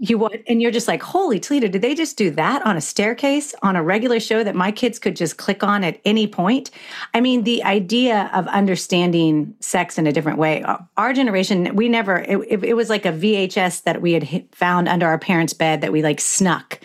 you 0.00 0.16
would, 0.18 0.44
and 0.46 0.62
you're 0.62 0.70
just 0.70 0.86
like, 0.86 1.02
holy 1.02 1.40
Toledo, 1.40 1.66
did 1.66 1.82
they 1.82 1.94
just 1.94 2.16
do 2.16 2.30
that 2.30 2.64
on 2.64 2.76
a 2.76 2.80
staircase 2.80 3.52
on 3.62 3.74
a 3.74 3.82
regular 3.82 4.20
show 4.20 4.44
that 4.44 4.54
my 4.54 4.70
kids 4.70 4.98
could 4.98 5.16
just 5.16 5.38
click 5.38 5.64
on 5.64 5.82
at 5.82 6.00
any 6.04 6.28
point? 6.28 6.70
I 7.14 7.20
mean, 7.20 7.42
the 7.42 7.64
idea 7.64 8.30
of 8.32 8.46
understanding 8.46 9.56
sex 9.58 9.98
in 9.98 10.06
a 10.06 10.12
different 10.12 10.38
way. 10.38 10.64
Our 10.96 11.12
generation, 11.12 11.74
we 11.74 11.88
never, 11.88 12.20
it, 12.20 12.62
it 12.62 12.74
was 12.74 12.88
like 12.88 13.06
a 13.06 13.12
VHS 13.12 13.82
that 13.82 14.00
we 14.00 14.12
had 14.12 14.46
found 14.52 14.88
under 14.88 15.06
our 15.06 15.18
parents' 15.18 15.52
bed 15.52 15.80
that 15.80 15.90
we 15.90 16.02
like 16.02 16.20
snuck, 16.20 16.78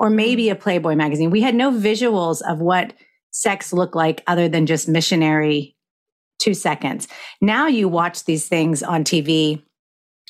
or 0.00 0.10
maybe 0.10 0.46
mm-hmm. 0.46 0.58
a 0.58 0.60
Playboy 0.60 0.96
magazine. 0.96 1.30
We 1.30 1.42
had 1.42 1.54
no 1.54 1.70
visuals 1.70 2.42
of 2.42 2.58
what 2.58 2.92
sex 3.30 3.72
looked 3.72 3.94
like 3.94 4.24
other 4.26 4.48
than 4.48 4.66
just 4.66 4.88
missionary 4.88 5.76
two 6.40 6.54
seconds. 6.54 7.06
Now 7.40 7.66
you 7.66 7.88
watch 7.88 8.24
these 8.24 8.48
things 8.48 8.82
on 8.82 9.04
TV 9.04 9.62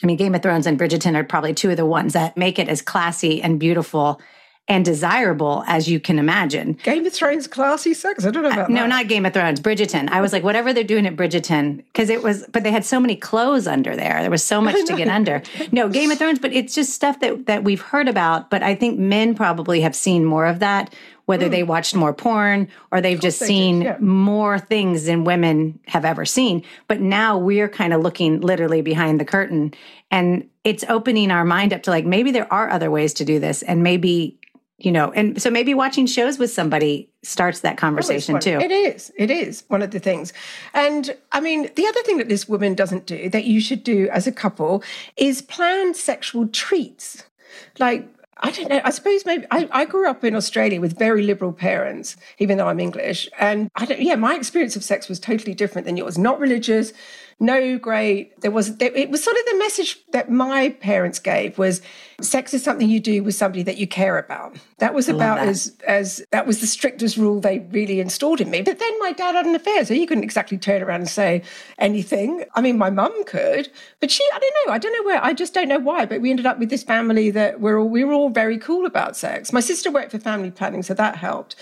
I 0.02 0.06
mean, 0.06 0.16
Game 0.16 0.34
of 0.34 0.42
Thrones 0.42 0.66
and 0.66 0.78
Bridgerton 0.78 1.16
are 1.16 1.24
probably 1.24 1.54
two 1.54 1.70
of 1.70 1.76
the 1.76 1.86
ones 1.86 2.12
that 2.12 2.36
make 2.36 2.58
it 2.58 2.68
as 2.68 2.82
classy 2.82 3.42
and 3.42 3.58
beautiful 3.58 4.20
and 4.68 4.84
desirable 4.84 5.64
as 5.66 5.88
you 5.88 5.98
can 5.98 6.18
imagine. 6.18 6.74
Game 6.82 7.06
of 7.06 7.12
Thrones 7.12 7.46
classy 7.46 7.94
sex. 7.94 8.24
I 8.24 8.30
don't 8.30 8.42
know 8.42 8.50
uh, 8.50 8.52
about 8.52 8.70
no, 8.70 8.82
that. 8.82 8.88
not 8.88 9.08
Game 9.08 9.24
of 9.24 9.32
Thrones, 9.32 9.60
Bridgerton. 9.60 10.08
I 10.10 10.20
was 10.20 10.32
like, 10.32 10.44
whatever 10.44 10.72
they're 10.72 10.84
doing 10.84 11.06
at 11.06 11.16
Bridgerton, 11.16 11.78
because 11.78 12.10
it 12.10 12.22
was, 12.22 12.44
but 12.52 12.62
they 12.64 12.70
had 12.70 12.84
so 12.84 13.00
many 13.00 13.16
clothes 13.16 13.66
under 13.66 13.96
there. 13.96 14.20
There 14.20 14.30
was 14.30 14.44
so 14.44 14.60
much 14.60 14.86
to 14.86 14.96
get 14.96 15.08
under. 15.08 15.42
No, 15.72 15.88
Game 15.88 16.10
of 16.10 16.18
Thrones, 16.18 16.38
but 16.38 16.52
it's 16.52 16.74
just 16.74 16.92
stuff 16.92 17.20
that 17.20 17.46
that 17.46 17.64
we've 17.64 17.80
heard 17.80 18.08
about. 18.08 18.50
But 18.50 18.62
I 18.62 18.74
think 18.74 18.98
men 18.98 19.34
probably 19.34 19.80
have 19.80 19.96
seen 19.96 20.24
more 20.24 20.46
of 20.46 20.58
that, 20.58 20.94
whether 21.24 21.46
hmm. 21.46 21.52
they 21.52 21.62
watched 21.62 21.94
more 21.94 22.12
porn 22.12 22.68
or 22.90 23.00
they've 23.00 23.20
just 23.20 23.40
they 23.40 23.46
did, 23.46 23.52
seen 23.52 23.82
yeah. 23.82 23.96
more 24.00 24.58
things 24.58 25.04
than 25.04 25.24
women 25.24 25.78
have 25.86 26.04
ever 26.04 26.24
seen. 26.24 26.62
But 26.88 27.00
now 27.00 27.38
we're 27.38 27.68
kind 27.68 27.94
of 27.94 28.02
looking 28.02 28.40
literally 28.40 28.82
behind 28.82 29.18
the 29.18 29.24
curtain, 29.24 29.72
and 30.10 30.48
it's 30.64 30.84
opening 30.88 31.30
our 31.30 31.44
mind 31.44 31.72
up 31.72 31.84
to 31.84 31.90
like 31.90 32.04
maybe 32.04 32.32
there 32.32 32.52
are 32.52 32.68
other 32.68 32.90
ways 32.90 33.14
to 33.14 33.24
do 33.24 33.40
this, 33.40 33.62
and 33.62 33.82
maybe 33.82 34.38
you 34.78 34.92
know, 34.92 35.10
and 35.12 35.42
so 35.42 35.50
maybe 35.50 35.74
watching 35.74 36.06
shows 36.06 36.38
with 36.38 36.52
somebody 36.52 37.10
starts 37.22 37.60
that 37.60 37.74
Oh, 37.74 37.76
conversation 37.76 38.34
one- 38.34 38.40
too. 38.42 38.58
It 38.60 38.70
is. 38.70 39.12
It 39.16 39.30
is 39.30 39.64
one 39.68 39.82
of 39.82 39.90
the 39.90 39.98
things. 39.98 40.32
And 40.72 41.16
I 41.32 41.40
mean, 41.40 41.68
the 41.74 41.86
other 41.86 42.02
thing 42.02 42.18
that 42.18 42.28
this 42.28 42.48
woman 42.48 42.74
doesn't 42.74 43.04
do 43.06 43.28
that 43.30 43.44
you 43.44 43.60
should 43.60 43.82
do 43.82 44.08
as 44.12 44.26
a 44.28 44.32
couple 44.32 44.82
is 45.16 45.42
plan 45.42 45.94
sexual 45.94 46.46
treats. 46.46 47.24
Like, 47.80 48.08
I 48.40 48.52
don't 48.52 48.68
know. 48.70 48.80
I 48.84 48.90
suppose 48.90 49.26
maybe 49.26 49.46
I, 49.50 49.68
I 49.72 49.84
grew 49.84 50.08
up 50.08 50.22
in 50.22 50.36
Australia 50.36 50.80
with 50.80 50.96
very 50.96 51.22
liberal 51.24 51.52
parents, 51.52 52.14
even 52.38 52.56
though 52.56 52.68
I'm 52.68 52.78
English. 52.78 53.28
And 53.36 53.68
I 53.74 53.84
don't, 53.84 54.00
yeah, 54.00 54.14
my 54.14 54.36
experience 54.36 54.76
of 54.76 54.84
sex 54.84 55.08
was 55.08 55.18
totally 55.18 55.54
different 55.54 55.86
than 55.86 55.96
yours. 55.96 56.16
Not 56.16 56.38
religious, 56.38 56.92
no 57.40 57.78
great. 57.78 58.40
There 58.40 58.50
was, 58.50 58.76
there, 58.78 58.92
it 58.94 59.10
was 59.10 59.22
sort 59.22 59.36
of 59.36 59.44
the 59.46 59.58
message 59.58 59.98
that 60.12 60.30
my 60.30 60.70
parents 60.70 61.18
gave 61.18 61.56
was 61.56 61.80
sex 62.20 62.52
is 62.52 62.64
something 62.64 62.88
you 62.88 62.98
do 62.98 63.22
with 63.22 63.36
somebody 63.36 63.62
that 63.62 63.78
you 63.78 63.86
care 63.86 64.18
about. 64.18 64.56
That 64.78 64.92
was 64.92 65.08
about 65.08 65.38
that. 65.38 65.48
as 65.48 65.76
as 65.86 66.24
that 66.32 66.46
was 66.46 66.60
the 66.60 66.66
strictest 66.66 67.16
rule 67.16 67.40
they 67.40 67.60
really 67.70 68.00
installed 68.00 68.40
in 68.40 68.50
me. 68.50 68.62
But 68.62 68.80
then 68.80 68.98
my 68.98 69.12
dad 69.12 69.36
had 69.36 69.46
an 69.46 69.54
affair, 69.54 69.84
so 69.84 69.94
he 69.94 70.04
couldn't 70.06 70.24
exactly 70.24 70.58
turn 70.58 70.82
around 70.82 71.00
and 71.00 71.08
say 71.08 71.42
anything. 71.78 72.44
I 72.54 72.60
mean, 72.60 72.76
my 72.76 72.90
mum 72.90 73.12
could, 73.24 73.68
but 74.00 74.10
she, 74.10 74.24
I 74.34 74.38
don't 74.38 74.54
know, 74.66 74.72
I 74.72 74.78
don't 74.78 74.92
know 74.92 75.04
where, 75.04 75.24
I 75.24 75.32
just 75.32 75.54
don't 75.54 75.68
know 75.68 75.78
why. 75.78 76.06
But 76.06 76.20
we 76.20 76.30
ended 76.30 76.46
up 76.46 76.58
with 76.58 76.70
this 76.70 76.82
family 76.82 77.30
that 77.30 77.60
we're 77.60 77.78
all 77.78 77.88
we 77.88 78.02
were 78.02 78.12
all 78.12 78.30
very 78.30 78.58
cool 78.58 78.84
about 78.84 79.16
sex. 79.16 79.52
My 79.52 79.60
sister 79.60 79.90
worked 79.90 80.10
for 80.10 80.18
family 80.18 80.50
planning, 80.50 80.82
so 80.82 80.94
that 80.94 81.16
helped. 81.16 81.54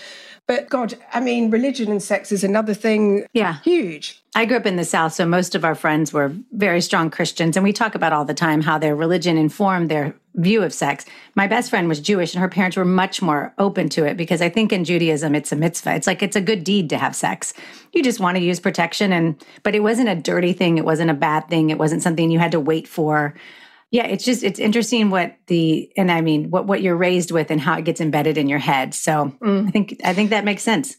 But 0.47 0.69
God, 0.69 0.97
I 1.13 1.19
mean, 1.19 1.51
religion 1.51 1.91
and 1.91 2.01
sex 2.01 2.31
is 2.31 2.41
another 2.41 2.73
thing. 2.73 3.25
Yeah. 3.33 3.59
huge. 3.63 4.23
I 4.33 4.45
grew 4.45 4.55
up 4.55 4.65
in 4.65 4.77
the 4.77 4.85
South, 4.85 5.13
so 5.13 5.25
most 5.25 5.55
of 5.55 5.65
our 5.65 5.75
friends 5.75 6.13
were 6.13 6.31
very 6.53 6.79
strong 6.79 7.09
Christians. 7.09 7.57
And 7.57 7.63
we 7.65 7.73
talk 7.73 7.95
about 7.95 8.13
all 8.13 8.23
the 8.23 8.33
time 8.33 8.61
how 8.61 8.77
their 8.77 8.95
religion 8.95 9.37
informed 9.37 9.89
their 9.89 10.15
view 10.35 10.63
of 10.63 10.73
sex. 10.73 11.05
My 11.35 11.47
best 11.47 11.69
friend 11.69 11.89
was 11.89 11.99
Jewish, 11.99 12.33
and 12.33 12.41
her 12.41 12.47
parents 12.47 12.77
were 12.77 12.85
much 12.85 13.21
more 13.21 13.53
open 13.57 13.89
to 13.89 14.05
it 14.05 14.15
because 14.15 14.41
I 14.41 14.47
think 14.47 14.71
in 14.71 14.85
Judaism, 14.85 15.35
it's 15.35 15.51
a 15.51 15.55
mitzvah. 15.57 15.95
It's 15.95 16.07
like 16.07 16.23
it's 16.23 16.35
a 16.35 16.41
good 16.41 16.63
deed 16.63 16.89
to 16.91 16.97
have 16.97 17.15
sex. 17.15 17.53
You 17.91 18.01
just 18.01 18.21
want 18.21 18.37
to 18.37 18.43
use 18.43 18.59
protection. 18.59 19.11
And, 19.11 19.43
but 19.63 19.75
it 19.75 19.81
wasn't 19.81 20.09
a 20.09 20.15
dirty 20.15 20.53
thing. 20.53 20.77
It 20.77 20.85
wasn't 20.85 21.11
a 21.11 21.15
bad 21.15 21.49
thing. 21.49 21.71
It 21.71 21.77
wasn't 21.77 22.03
something 22.03 22.31
you 22.31 22.39
had 22.39 22.51
to 22.51 22.59
wait 22.59 22.87
for. 22.87 23.33
Yeah, 23.91 24.05
it's 24.05 24.25
just 24.25 24.43
it's 24.43 24.59
interesting 24.59 25.09
what 25.09 25.37
the 25.47 25.91
and 25.95 26.11
I 26.11 26.21
mean 26.21 26.49
what 26.49 26.67
what 26.67 26.81
you're 26.81 26.97
raised 26.97 27.31
with 27.31 27.51
and 27.51 27.61
how 27.61 27.77
it 27.77 27.85
gets 27.85 28.01
embedded 28.01 28.37
in 28.37 28.49
your 28.49 28.59
head. 28.59 28.93
So 28.93 29.33
mm. 29.41 29.67
I 29.67 29.71
think 29.71 29.95
I 30.03 30.13
think 30.13 30.31
that 30.31 30.43
makes 30.43 30.63
sense. 30.63 30.97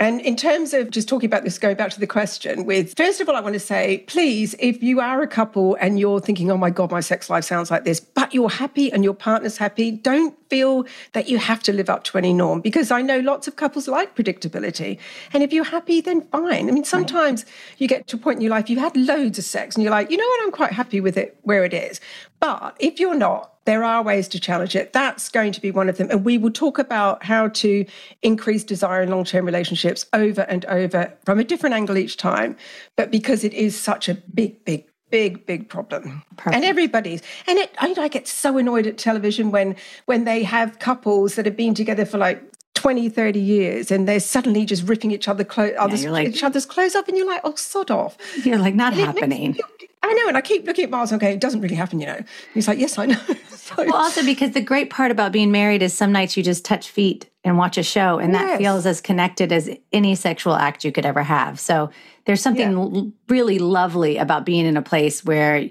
And 0.00 0.20
in 0.22 0.34
terms 0.34 0.74
of 0.74 0.90
just 0.90 1.08
talking 1.08 1.28
about 1.28 1.44
this, 1.44 1.56
going 1.56 1.76
back 1.76 1.90
to 1.92 2.00
the 2.00 2.06
question, 2.06 2.64
with 2.64 2.96
first 2.96 3.20
of 3.20 3.28
all, 3.28 3.36
I 3.36 3.40
want 3.40 3.52
to 3.52 3.60
say, 3.60 3.98
please, 4.08 4.54
if 4.58 4.82
you 4.82 4.98
are 5.00 5.22
a 5.22 5.28
couple 5.28 5.76
and 5.80 6.00
you're 6.00 6.20
thinking, 6.20 6.50
oh 6.50 6.56
my 6.56 6.70
God, 6.70 6.90
my 6.90 7.00
sex 7.00 7.30
life 7.30 7.44
sounds 7.44 7.70
like 7.70 7.84
this, 7.84 8.00
but 8.00 8.34
you're 8.34 8.50
happy 8.50 8.92
and 8.92 9.04
your 9.04 9.14
partner's 9.14 9.56
happy, 9.56 9.92
don't 9.92 10.36
feel 10.50 10.84
that 11.12 11.28
you 11.28 11.38
have 11.38 11.62
to 11.62 11.72
live 11.72 11.88
up 11.88 12.02
to 12.04 12.18
any 12.18 12.32
norm 12.32 12.60
because 12.60 12.90
I 12.90 13.02
know 13.02 13.20
lots 13.20 13.46
of 13.46 13.54
couples 13.54 13.86
like 13.86 14.16
predictability. 14.16 14.98
And 15.32 15.44
if 15.44 15.52
you're 15.52 15.64
happy, 15.64 16.00
then 16.00 16.22
fine. 16.22 16.68
I 16.68 16.72
mean, 16.72 16.84
sometimes 16.84 17.46
you 17.78 17.86
get 17.86 18.08
to 18.08 18.16
a 18.16 18.18
point 18.18 18.36
in 18.36 18.42
your 18.42 18.50
life, 18.50 18.68
you've 18.68 18.80
had 18.80 18.96
loads 18.96 19.38
of 19.38 19.44
sex 19.44 19.76
and 19.76 19.84
you're 19.84 19.92
like, 19.92 20.10
you 20.10 20.16
know 20.16 20.26
what, 20.26 20.42
I'm 20.42 20.52
quite 20.52 20.72
happy 20.72 21.00
with 21.00 21.16
it 21.16 21.38
where 21.42 21.64
it 21.64 21.72
is. 21.72 22.00
But 22.40 22.76
if 22.80 22.98
you're 22.98 23.14
not, 23.14 23.53
there 23.64 23.84
are 23.84 24.02
ways 24.02 24.28
to 24.28 24.40
challenge 24.40 24.76
it. 24.76 24.92
That's 24.92 25.28
going 25.28 25.52
to 25.52 25.60
be 25.60 25.70
one 25.70 25.88
of 25.88 25.96
them. 25.96 26.08
And 26.10 26.24
we 26.24 26.38
will 26.38 26.50
talk 26.50 26.78
about 26.78 27.24
how 27.24 27.48
to 27.48 27.86
increase 28.22 28.64
desire 28.64 29.02
in 29.02 29.10
long 29.10 29.24
term 29.24 29.46
relationships 29.46 30.06
over 30.12 30.42
and 30.42 30.64
over 30.66 31.12
from 31.24 31.38
a 31.40 31.44
different 31.44 31.74
angle 31.74 31.96
each 31.96 32.16
time. 32.16 32.56
But 32.96 33.10
because 33.10 33.44
it 33.44 33.54
is 33.54 33.78
such 33.78 34.08
a 34.08 34.14
big, 34.14 34.64
big, 34.64 34.86
big, 35.10 35.46
big 35.46 35.68
problem. 35.68 36.22
And 36.44 36.64
everybody's. 36.64 37.22
And 37.46 37.58
it, 37.58 37.74
I, 37.78 37.94
I 37.96 38.08
get 38.08 38.26
so 38.26 38.58
annoyed 38.58 38.86
at 38.86 38.98
television 38.98 39.50
when 39.50 39.76
when 40.06 40.24
they 40.24 40.42
have 40.42 40.78
couples 40.78 41.36
that 41.36 41.46
have 41.46 41.56
been 41.56 41.74
together 41.74 42.04
for 42.04 42.18
like 42.18 42.42
20, 42.84 43.08
30 43.08 43.40
years 43.40 43.90
and 43.90 44.06
they're 44.06 44.20
suddenly 44.20 44.66
just 44.66 44.86
ripping 44.86 45.10
each 45.10 45.26
other 45.26 45.42
clo- 45.42 45.72
others, 45.78 46.02
you're 46.02 46.12
like- 46.12 46.28
each 46.28 46.44
other's 46.44 46.66
clothes 46.66 46.94
off 46.94 47.08
and 47.08 47.16
you're 47.16 47.26
like, 47.26 47.40
oh, 47.42 47.54
sod 47.54 47.90
off. 47.90 48.18
You're 48.44 48.58
like 48.58 48.74
not 48.74 48.92
And 48.92 49.00
happening. 49.02 49.56
I 50.02 50.12
know, 50.12 50.28
and 50.28 50.36
I 50.36 50.42
keep 50.42 50.66
looking 50.66 50.84
at 50.84 50.90
Miles 50.90 51.10
and 51.10 51.18
going, 51.18 51.32
it 51.32 51.40
doesn't 51.40 51.62
really 51.62 51.76
happen, 51.76 51.98
you 51.98 52.04
know. 52.04 52.12
And 52.16 52.26
he's 52.52 52.68
like, 52.68 52.78
yes, 52.78 52.98
I 52.98 53.06
know. 53.06 53.18
So- 53.48 53.76
Well, 53.78 53.94
also 53.94 54.22
because 54.22 54.50
the 54.50 54.60
great 54.60 54.90
part 54.90 55.10
about 55.10 55.32
being 55.32 55.50
married 55.50 55.80
is 55.80 55.94
some 55.94 56.12
nights 56.12 56.36
you 56.36 56.42
just 56.42 56.62
touch 56.66 56.90
feet 56.90 57.30
and 57.42 57.56
watch 57.56 57.78
a 57.78 57.82
show, 57.82 58.18
and 58.18 58.34
that 58.34 58.58
feels 58.58 58.84
as 58.84 59.00
connected 59.00 59.50
as 59.50 59.70
any 59.90 60.14
sexual 60.14 60.54
act 60.54 60.84
you 60.84 60.92
could 60.92 61.06
ever 61.06 61.22
have. 61.22 61.58
So 61.58 61.88
there's 62.26 62.42
something 62.42 62.74
l- 62.74 63.12
really 63.30 63.58
lovely 63.58 64.18
about 64.18 64.44
being 64.44 64.66
in 64.66 64.76
a 64.76 64.82
place 64.82 65.24
where 65.24 65.70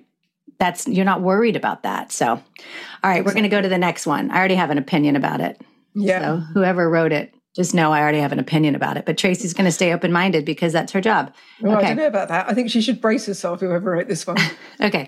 that's 0.57 0.87
you're 0.87 1.05
not 1.05 1.21
worried 1.21 1.55
about 1.55 1.83
that. 1.83 2.11
So, 2.11 2.27
all 2.29 2.41
right, 3.03 3.23
we're 3.23 3.33
going 3.33 3.43
to 3.43 3.49
go 3.49 3.61
to 3.61 3.69
the 3.69 3.77
next 3.77 4.07
one. 4.07 4.31
I 4.31 4.39
already 4.39 4.55
have 4.55 4.71
an 4.71 4.79
opinion 4.79 5.15
about 5.15 5.39
it. 5.41 5.61
Yeah. 5.95 6.19
So 6.19 6.37
whoever 6.53 6.89
wrote 6.89 7.11
it, 7.11 7.33
just 7.55 7.73
know 7.73 7.91
I 7.91 8.01
already 8.01 8.19
have 8.19 8.31
an 8.31 8.39
opinion 8.39 8.75
about 8.75 8.97
it. 8.97 9.05
But 9.05 9.17
Tracey's 9.17 9.53
going 9.53 9.65
to 9.65 9.71
stay 9.71 9.93
open 9.93 10.11
minded 10.11 10.43
because 10.43 10.73
that's 10.73 10.91
her 10.91 11.01
job. 11.01 11.33
Well, 11.61 11.77
I 11.77 11.81
don't 11.81 11.97
know 11.97 12.07
about 12.07 12.29
that. 12.29 12.49
I 12.49 12.53
think 12.53 12.71
she 12.71 12.81
should 12.81 12.99
brace 12.99 13.25
herself, 13.25 13.59
whoever 13.59 13.91
wrote 13.91 14.07
this 14.07 14.25
one. 14.25 14.37
Okay. 14.81 15.07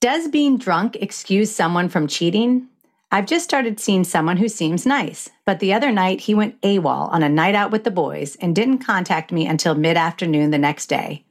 Does 0.00 0.28
being 0.28 0.58
drunk 0.58 0.96
excuse 0.96 1.50
someone 1.50 1.88
from 1.88 2.06
cheating? 2.06 2.68
I've 3.10 3.26
just 3.26 3.44
started 3.44 3.80
seeing 3.80 4.04
someone 4.04 4.36
who 4.36 4.48
seems 4.48 4.86
nice, 4.86 5.30
but 5.46 5.58
the 5.58 5.72
other 5.72 5.90
night 5.90 6.20
he 6.20 6.34
went 6.34 6.60
AWOL 6.60 7.10
on 7.10 7.22
a 7.22 7.28
night 7.28 7.54
out 7.54 7.70
with 7.72 7.84
the 7.84 7.90
boys 7.90 8.36
and 8.36 8.54
didn't 8.54 8.78
contact 8.78 9.32
me 9.32 9.46
until 9.46 9.74
mid 9.74 9.96
afternoon 9.96 10.50
the 10.50 10.58
next 10.58 10.86
day. 10.86 11.24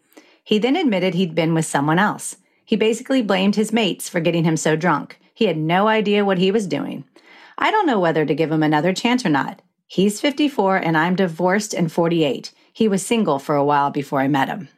He 0.44 0.58
then 0.58 0.76
admitted 0.76 1.14
he'd 1.14 1.36
been 1.36 1.54
with 1.54 1.66
someone 1.66 2.00
else. 2.00 2.38
He 2.66 2.76
basically 2.76 3.22
blamed 3.22 3.56
his 3.56 3.72
mates 3.72 4.10
for 4.10 4.20
getting 4.20 4.44
him 4.44 4.58
so 4.58 4.76
drunk. 4.76 5.20
He 5.34 5.46
had 5.46 5.58
no 5.58 5.88
idea 5.88 6.26
what 6.26 6.40
he 6.40 6.52
was 6.52 6.68
doing. 6.68 7.06
I 7.58 7.72
don't 7.72 7.88
know 7.88 8.00
whether 8.00 8.26
to 8.26 8.36
give 8.36 8.52
him 8.52 8.64
another 8.64 8.94
chance 8.94 9.26
or 9.26 9.30
not. 9.30 9.62
He's 9.88 10.20
54 10.22 10.78
and 10.78 10.98
I'm 10.98 11.16
divorced 11.16 11.74
and 11.74 11.92
48. 11.92 12.52
He 12.74 12.88
was 12.88 13.06
single 13.06 13.40
for 13.40 13.56
a 13.56 13.64
while 13.64 13.90
before 13.90 14.20
I 14.20 14.28
met 14.28 14.50
him. 14.50 14.70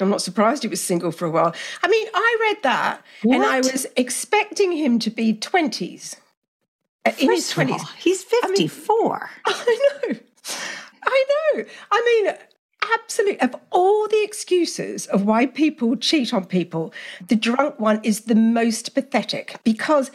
I'm 0.00 0.10
not 0.10 0.22
surprised 0.22 0.62
he 0.62 0.68
was 0.68 0.80
single 0.80 1.10
for 1.10 1.26
a 1.26 1.30
while. 1.30 1.54
I 1.82 1.88
mean, 1.88 2.06
I 2.14 2.36
read 2.40 2.62
that 2.62 3.02
and 3.24 3.42
I 3.44 3.58
was 3.58 3.86
expecting 3.96 4.72
him 4.72 4.98
to 5.00 5.10
be 5.10 5.34
20s. 5.34 6.16
Uh, 7.04 7.12
In 7.18 7.30
his 7.30 7.52
First 7.52 7.70
of 7.70 7.76
20s. 7.76 7.80
all, 7.80 7.90
he's 7.98 8.22
54. 8.22 9.30
I 9.46 9.78
know. 10.10 10.18
I 11.04 11.24
know. 11.54 11.64
I 11.90 12.22
mean, 12.24 12.34
absolutely. 12.94 13.40
Of 13.40 13.56
all 13.70 14.06
the 14.08 14.22
excuses 14.22 15.06
of 15.06 15.24
why 15.24 15.46
people 15.46 15.96
cheat 15.96 16.32
on 16.32 16.44
people, 16.44 16.92
the 17.26 17.36
drunk 17.36 17.78
one 17.80 18.00
is 18.04 18.22
the 18.22 18.34
most 18.34 18.94
pathetic 18.94 19.56
because 19.64 20.10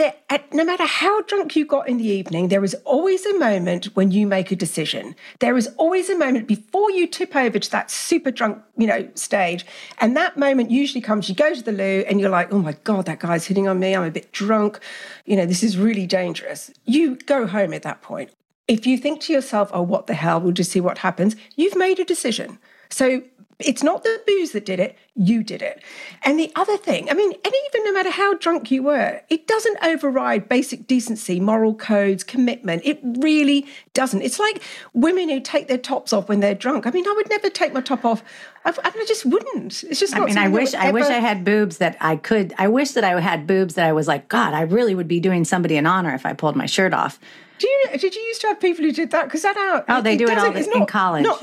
at, 0.00 0.26
the, 0.28 0.32
at 0.32 0.54
no 0.54 0.64
matter 0.64 0.84
how 0.84 1.22
drunk 1.22 1.56
you 1.56 1.64
got 1.64 1.88
in 1.88 1.98
the 1.98 2.06
evening, 2.06 2.48
there 2.48 2.64
is 2.64 2.74
always 2.84 3.24
a 3.26 3.38
moment 3.38 3.86
when 3.96 4.10
you 4.10 4.26
make 4.26 4.50
a 4.50 4.56
decision. 4.56 5.14
There 5.40 5.56
is 5.56 5.68
always 5.76 6.10
a 6.10 6.16
moment 6.16 6.46
before 6.46 6.90
you 6.90 7.06
tip 7.06 7.34
over 7.34 7.58
to 7.58 7.70
that 7.70 7.90
super 7.90 8.30
drunk, 8.30 8.62
you 8.76 8.86
know, 8.86 9.08
stage. 9.14 9.64
And 9.98 10.16
that 10.16 10.36
moment 10.36 10.70
usually 10.70 11.00
comes, 11.00 11.28
you 11.28 11.34
go 11.34 11.54
to 11.54 11.62
the 11.62 11.72
loo 11.72 12.04
and 12.08 12.20
you're 12.20 12.30
like, 12.30 12.52
oh 12.52 12.58
my 12.58 12.76
God, 12.84 13.06
that 13.06 13.20
guy's 13.20 13.46
hitting 13.46 13.68
on 13.68 13.78
me. 13.78 13.94
I'm 13.94 14.04
a 14.04 14.10
bit 14.10 14.32
drunk. 14.32 14.80
You 15.24 15.36
know, 15.36 15.46
this 15.46 15.62
is 15.62 15.78
really 15.78 16.06
dangerous. 16.06 16.70
You 16.84 17.16
go 17.16 17.46
home 17.46 17.72
at 17.72 17.82
that 17.82 18.02
point. 18.02 18.30
If 18.68 18.86
you 18.86 18.98
think 18.98 19.20
to 19.22 19.32
yourself, 19.32 19.70
oh, 19.72 19.82
what 19.82 20.06
the 20.06 20.14
hell, 20.14 20.40
we'll 20.40 20.52
just 20.52 20.72
see 20.72 20.80
what 20.80 20.98
happens, 20.98 21.36
you've 21.54 21.76
made 21.76 22.00
a 22.00 22.04
decision. 22.04 22.58
So 22.90 23.22
it's 23.58 23.82
not 23.82 24.02
the 24.02 24.20
booze 24.26 24.52
that 24.52 24.66
did 24.66 24.78
it, 24.80 24.96
you 25.14 25.42
did 25.42 25.62
it. 25.62 25.82
And 26.22 26.38
the 26.38 26.52
other 26.56 26.76
thing, 26.76 27.08
I 27.10 27.14
mean, 27.14 27.32
and 27.32 27.54
even 27.66 27.84
no 27.84 27.92
matter 27.92 28.10
how 28.10 28.34
drunk 28.34 28.70
you 28.70 28.82
were, 28.82 29.22
it 29.30 29.46
doesn't 29.46 29.78
override 29.82 30.48
basic 30.48 30.86
decency, 30.86 31.40
moral 31.40 31.74
codes, 31.74 32.22
commitment. 32.22 32.82
It 32.84 33.00
really 33.02 33.66
doesn't. 33.94 34.20
It's 34.20 34.38
like 34.38 34.62
women 34.92 35.30
who 35.30 35.40
take 35.40 35.68
their 35.68 35.78
tops 35.78 36.12
off 36.12 36.28
when 36.28 36.40
they're 36.40 36.54
drunk. 36.54 36.86
I 36.86 36.90
mean, 36.90 37.06
I 37.06 37.12
would 37.16 37.30
never 37.30 37.48
take 37.48 37.72
my 37.72 37.80
top 37.80 38.04
off. 38.04 38.22
I, 38.66 38.74
I 38.84 39.04
just 39.08 39.24
wouldn't. 39.24 39.84
It's 39.84 40.00
just 40.00 40.14
I 40.14 40.24
mean, 40.24 40.36
I 40.36 40.48
wish 40.48 40.74
I 40.74 40.92
wish 40.92 41.06
I 41.06 41.20
had 41.20 41.44
boobs 41.44 41.78
that 41.78 41.96
I 42.00 42.16
could. 42.16 42.52
I 42.58 42.68
wish 42.68 42.90
that 42.90 43.04
I 43.04 43.18
had 43.20 43.46
boobs 43.46 43.74
that 43.74 43.86
I 43.86 43.92
was 43.92 44.06
like, 44.06 44.28
God, 44.28 44.52
I 44.52 44.62
really 44.62 44.94
would 44.94 45.08
be 45.08 45.20
doing 45.20 45.44
somebody 45.44 45.76
an 45.76 45.86
honor 45.86 46.14
if 46.14 46.26
I 46.26 46.34
pulled 46.34 46.56
my 46.56 46.66
shirt 46.66 46.92
off. 46.92 47.18
Do 47.58 47.66
you, 47.66 47.98
did 47.98 48.14
you 48.14 48.20
used 48.20 48.42
to 48.42 48.48
have 48.48 48.60
people 48.60 48.84
who 48.84 48.92
did 48.92 49.10
that? 49.12 49.24
Because 49.24 49.42
that 49.42 49.56
out. 49.56 49.86
Oh, 49.88 50.02
they 50.02 50.16
do 50.16 50.26
it 50.26 50.36
all 50.36 50.54
in 50.54 50.86
college. 50.86 51.24
Not, 51.24 51.42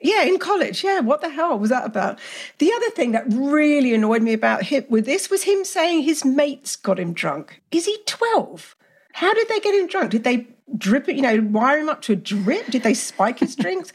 yeah, 0.00 0.22
in 0.22 0.38
college. 0.38 0.82
Yeah, 0.82 1.00
what 1.00 1.20
the 1.20 1.28
hell 1.28 1.58
was 1.58 1.70
that 1.70 1.86
about? 1.86 2.18
The 2.58 2.72
other 2.72 2.90
thing 2.90 3.12
that 3.12 3.24
really 3.28 3.94
annoyed 3.94 4.22
me 4.22 4.32
about 4.32 4.64
him 4.64 4.84
with 4.88 5.06
this 5.06 5.30
was 5.30 5.42
him 5.42 5.64
saying 5.64 6.02
his 6.02 6.24
mates 6.24 6.76
got 6.76 6.98
him 6.98 7.12
drunk. 7.12 7.60
Is 7.70 7.86
he 7.86 7.98
twelve? 8.06 8.74
How 9.12 9.32
did 9.34 9.48
they 9.48 9.60
get 9.60 9.74
him 9.74 9.86
drunk? 9.86 10.10
Did 10.10 10.24
they 10.24 10.46
drip 10.76 11.08
it, 11.08 11.16
you 11.16 11.22
know, 11.22 11.40
wire 11.50 11.78
him 11.78 11.88
up 11.88 12.02
to 12.02 12.12
a 12.12 12.16
drip? 12.16 12.66
Did 12.66 12.82
they 12.82 12.94
spike 12.94 13.38
his 13.38 13.56
drinks? 13.56 13.92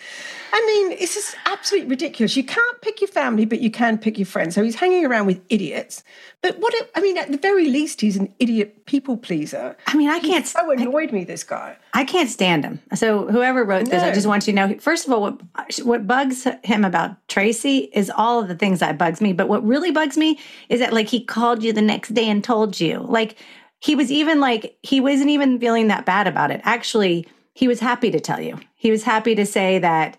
I 0.54 0.66
mean, 0.66 0.98
it's 0.98 1.14
just 1.14 1.36
absolutely 1.46 1.90
ridiculous. 1.90 2.38
You 2.38 2.44
can't 2.44 2.82
pick 2.82 3.02
your 3.02 3.08
family, 3.08 3.46
but 3.46 3.60
you 3.60 3.70
can 3.70 3.98
pick 3.98 4.18
your 4.18 4.26
friends. 4.26 4.56
So 4.56 4.64
he's 4.64 4.76
hanging 4.76 5.06
around 5.06 5.26
with 5.26 5.42
idiots. 5.50 6.04
But 6.42 6.60
what, 6.60 6.74
it, 6.76 6.90
I 6.96 7.02
mean, 7.02 7.18
at 7.18 7.32
the 7.32 7.38
very 7.38 7.68
least, 7.70 8.02
he's 8.02 8.16
an 8.16 8.34
idiot 8.40 8.86
people 8.86 9.18
pleaser. 9.18 9.76
I 9.88 9.96
mean, 9.96 10.10
I 10.10 10.20
can't. 10.20 10.46
So 10.46 10.72
annoyed 10.72 11.10
I, 11.10 11.12
me, 11.12 11.24
this 11.24 11.44
guy. 11.44 11.78
I 11.94 12.06
can't 12.06 12.30
stand 12.30 12.64
him. 12.64 12.80
So 12.94 13.28
whoever 13.28 13.64
wrote 13.64 13.86
this, 13.86 14.02
no. 14.02 14.10
I 14.10 14.14
just 14.14 14.28
want 14.28 14.48
you 14.48 14.54
to 14.54 14.68
know, 14.68 14.80
first 14.80 15.08
of 15.08 15.14
all, 15.14 15.22
what, 15.22 15.42
what 15.84 16.08
bugs 16.08 16.48
him 16.64 16.86
about 16.86 17.28
Tracey 17.28 17.90
is 17.94 18.12
all 18.16 18.42
of 18.42 18.48
the 18.48 18.56
things 18.56 18.80
that 18.80 18.98
bugs 18.98 19.22
me. 19.22 19.34
But 19.34 19.50
what 19.50 19.66
really 19.66 19.92
bugs 19.92 20.18
me 20.18 20.40
is 20.70 20.80
that 20.80 20.94
like 20.94 21.08
he 21.08 21.24
called 21.24 21.64
you 21.64 21.74
the 21.74 21.82
next 21.82 22.14
day 22.14 22.30
and 22.30 22.44
told 22.44 22.80
you. 22.80 23.00
Like, 23.00 23.38
he 23.80 23.96
was 23.96 24.12
even 24.12 24.40
like, 24.40 24.78
he 24.82 25.00
wasn't 25.00 25.30
even 25.30 25.60
feeling 25.60 25.88
that 25.88 26.06
bad 26.06 26.28
about 26.28 26.52
it. 26.52 26.62
Actually, 26.64 27.28
he 27.54 27.68
was 27.68 27.80
happy 27.80 28.12
to 28.12 28.20
tell 28.20 28.42
you. 28.42 28.60
He 28.76 28.92
was 28.92 29.04
happy 29.04 29.36
to 29.36 29.46
say 29.46 29.80
that, 29.80 30.18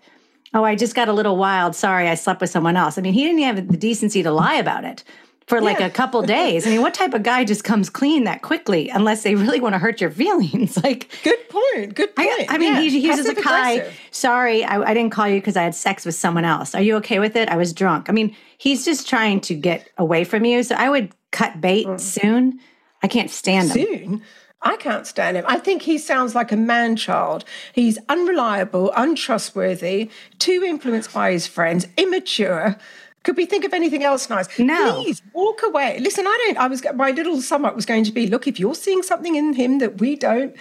oh, 0.53 0.63
I 0.63 0.75
just 0.75 0.95
got 0.95 1.07
a 1.07 1.13
little 1.13 1.37
wild. 1.37 1.75
Sorry, 1.75 2.07
I 2.07 2.15
slept 2.15 2.41
with 2.41 2.49
someone 2.49 2.75
else. 2.75 2.97
I 2.97 3.01
mean, 3.01 3.13
he 3.13 3.23
didn't 3.23 3.41
have 3.43 3.67
the 3.67 3.77
decency 3.77 4.23
to 4.23 4.31
lie 4.31 4.55
about 4.55 4.83
it 4.83 5.03
for 5.47 5.61
like 5.61 5.79
yeah. 5.79 5.85
a 5.85 5.89
couple 5.89 6.21
days. 6.23 6.67
I 6.67 6.71
mean, 6.71 6.81
what 6.81 6.93
type 6.93 7.13
of 7.13 7.23
guy 7.23 7.43
just 7.45 7.63
comes 7.63 7.89
clean 7.89 8.25
that 8.25 8.41
quickly 8.41 8.89
unless 8.89 9.23
they 9.23 9.35
really 9.35 9.59
want 9.59 9.73
to 9.73 9.79
hurt 9.79 10.01
your 10.01 10.11
feelings? 10.11 10.77
Like, 10.87 11.09
good 11.23 11.49
point. 11.49 11.95
Good 11.95 12.15
point. 12.15 12.29
I, 12.29 12.45
I 12.49 12.57
mean, 12.57 12.75
yeah. 12.75 12.81
he, 12.81 12.89
he 12.89 13.07
uses 13.07 13.27
a 13.27 13.41
hi. 13.41 13.91
Sorry, 14.11 14.63
I, 14.63 14.81
I 14.81 14.93
didn't 14.93 15.11
call 15.11 15.27
you 15.27 15.39
because 15.39 15.57
I 15.57 15.63
had 15.63 15.75
sex 15.75 16.05
with 16.05 16.15
someone 16.15 16.45
else. 16.45 16.75
Are 16.75 16.81
you 16.81 16.95
okay 16.97 17.19
with 17.19 17.35
it? 17.35 17.49
I 17.49 17.57
was 17.57 17.73
drunk. 17.73 18.09
I 18.09 18.13
mean, 18.13 18.35
he's 18.57 18.85
just 18.85 19.09
trying 19.09 19.41
to 19.41 19.55
get 19.55 19.89
away 19.97 20.23
from 20.23 20.45
you. 20.45 20.63
So 20.63 20.75
I 20.75 20.89
would 20.89 21.13
cut 21.31 21.59
bait 21.59 21.87
mm. 21.87 21.99
soon 21.99 22.59
I 23.07 23.09
can't 23.09 23.31
stand 23.31 23.71
him. 23.71 23.87
Soon? 23.87 24.21
I 24.61 24.75
can't 24.75 25.07
stand 25.07 25.37
him. 25.37 25.45
I 25.47 25.59
think 25.59 25.83
he 25.83 25.97
sounds 25.97 26.35
like 26.35 26.51
a 26.51 26.57
man 26.57 26.97
child. 26.97 27.45
He's 27.71 27.97
unreliable, 28.09 28.91
untrustworthy, 28.97 30.09
too 30.39 30.61
influenced 30.65 31.13
by 31.13 31.31
his 31.31 31.47
friends, 31.47 31.87
immature. 31.95 32.75
Could 33.23 33.37
we 33.37 33.45
think 33.45 33.63
of 33.63 33.73
anything 33.73 34.03
else 34.03 34.29
nice? 34.29 34.59
No. 34.59 35.03
Please 35.03 35.21
walk 35.31 35.61
away. 35.63 35.99
Listen, 35.99 36.27
I 36.27 36.37
don't. 36.45 36.57
I 36.57 36.67
was 36.67 36.83
my 36.95 37.11
little 37.11 37.41
sum 37.41 37.63
up 37.63 37.75
was 37.75 37.85
going 37.85 38.03
to 38.05 38.11
be: 38.11 38.27
look, 38.27 38.45
if 38.45 38.59
you're 38.59 38.75
seeing 38.75 39.03
something 39.03 39.35
in 39.35 39.53
him 39.53 39.79
that 39.79 40.01
we 40.01 40.15
don't, 40.15 40.53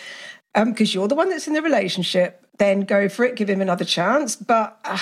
because 0.54 0.94
um, 0.94 1.00
you're 1.00 1.08
the 1.08 1.16
one 1.16 1.30
that's 1.30 1.48
in 1.48 1.54
the 1.54 1.62
relationship, 1.62 2.46
then 2.58 2.82
go 2.82 3.08
for 3.08 3.24
it. 3.24 3.34
Give 3.34 3.50
him 3.50 3.60
another 3.60 3.84
chance. 3.84 4.36
But. 4.36 4.78
Uh, 4.84 4.98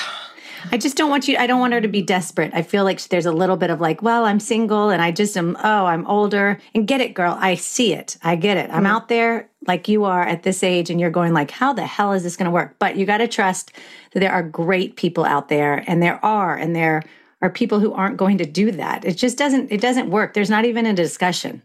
I 0.71 0.79
just 0.79 0.97
don't 0.97 1.11
want 1.11 1.29
you, 1.29 1.37
I 1.37 1.47
don't 1.47 1.61
want 1.61 1.73
her 1.73 1.81
to 1.81 1.89
be 1.89 2.03
desperate. 2.03 2.53
I 2.55 2.63
feel 2.63 2.85
like 2.85 3.01
there's 3.09 3.27
a 3.27 3.33
little 3.33 3.57
bit 3.57 3.71
of 3.71 3.81
like, 3.81 4.03
well, 4.03 4.25
I'm 4.25 4.41
single 4.41 4.91
and 4.91 5.03
I 5.03 5.11
just 5.11 5.37
am, 5.37 5.57
oh, 5.63 5.87
I'm 5.87 6.07
older. 6.07 6.59
And 6.75 6.87
get 6.87 7.01
it, 7.01 7.15
girl. 7.15 7.37
I 7.39 7.55
see 7.55 7.93
it. 7.93 8.17
I 8.23 8.37
get 8.37 8.57
it. 8.57 8.71
I'm 8.71 8.85
mm. 8.85 8.89
out 8.89 9.09
there 9.09 9.49
like 9.67 9.89
you 9.89 10.05
are 10.05 10.23
at 10.23 10.43
this 10.43 10.63
age 10.63 10.91
and 10.91 11.01
you're 11.01 11.11
going 11.11 11.33
like, 11.33 11.51
how 11.51 11.73
the 11.73 11.87
hell 11.87 12.13
is 12.13 12.23
this 12.23 12.37
going 12.37 12.47
to 12.47 12.51
work? 12.51 12.77
But 12.79 12.97
you 12.97 13.07
got 13.07 13.19
to 13.19 13.29
trust 13.29 13.73
that 14.13 14.21
there 14.21 14.33
are 14.33 14.43
great 14.43 14.97
people 14.97 15.25
out 15.25 15.49
there 15.49 15.85
and 15.87 16.03
there 16.03 16.25
are, 16.25 16.57
and 16.57 16.75
there 16.75 17.03
are 17.43 17.51
people 17.51 17.81
who 17.81 17.93
aren't 17.93 18.17
going 18.17 18.39
to 18.39 18.47
do 18.47 18.71
that. 18.73 19.05
It 19.05 19.15
just 19.15 19.39
doesn't, 19.39 19.71
it 19.71 19.81
doesn't 19.81 20.11
work. 20.11 20.35
There's 20.35 20.51
not 20.51 20.65
even 20.65 20.87
a 20.87 20.95
discussion. 20.95 21.63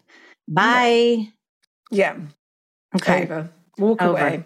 Bye. 0.48 1.30
Yeah. 1.92 2.18
Okay. 2.96 3.24
Over. 3.24 3.50
Walk 3.78 4.02
Over. 4.02 4.18
away 4.18 4.46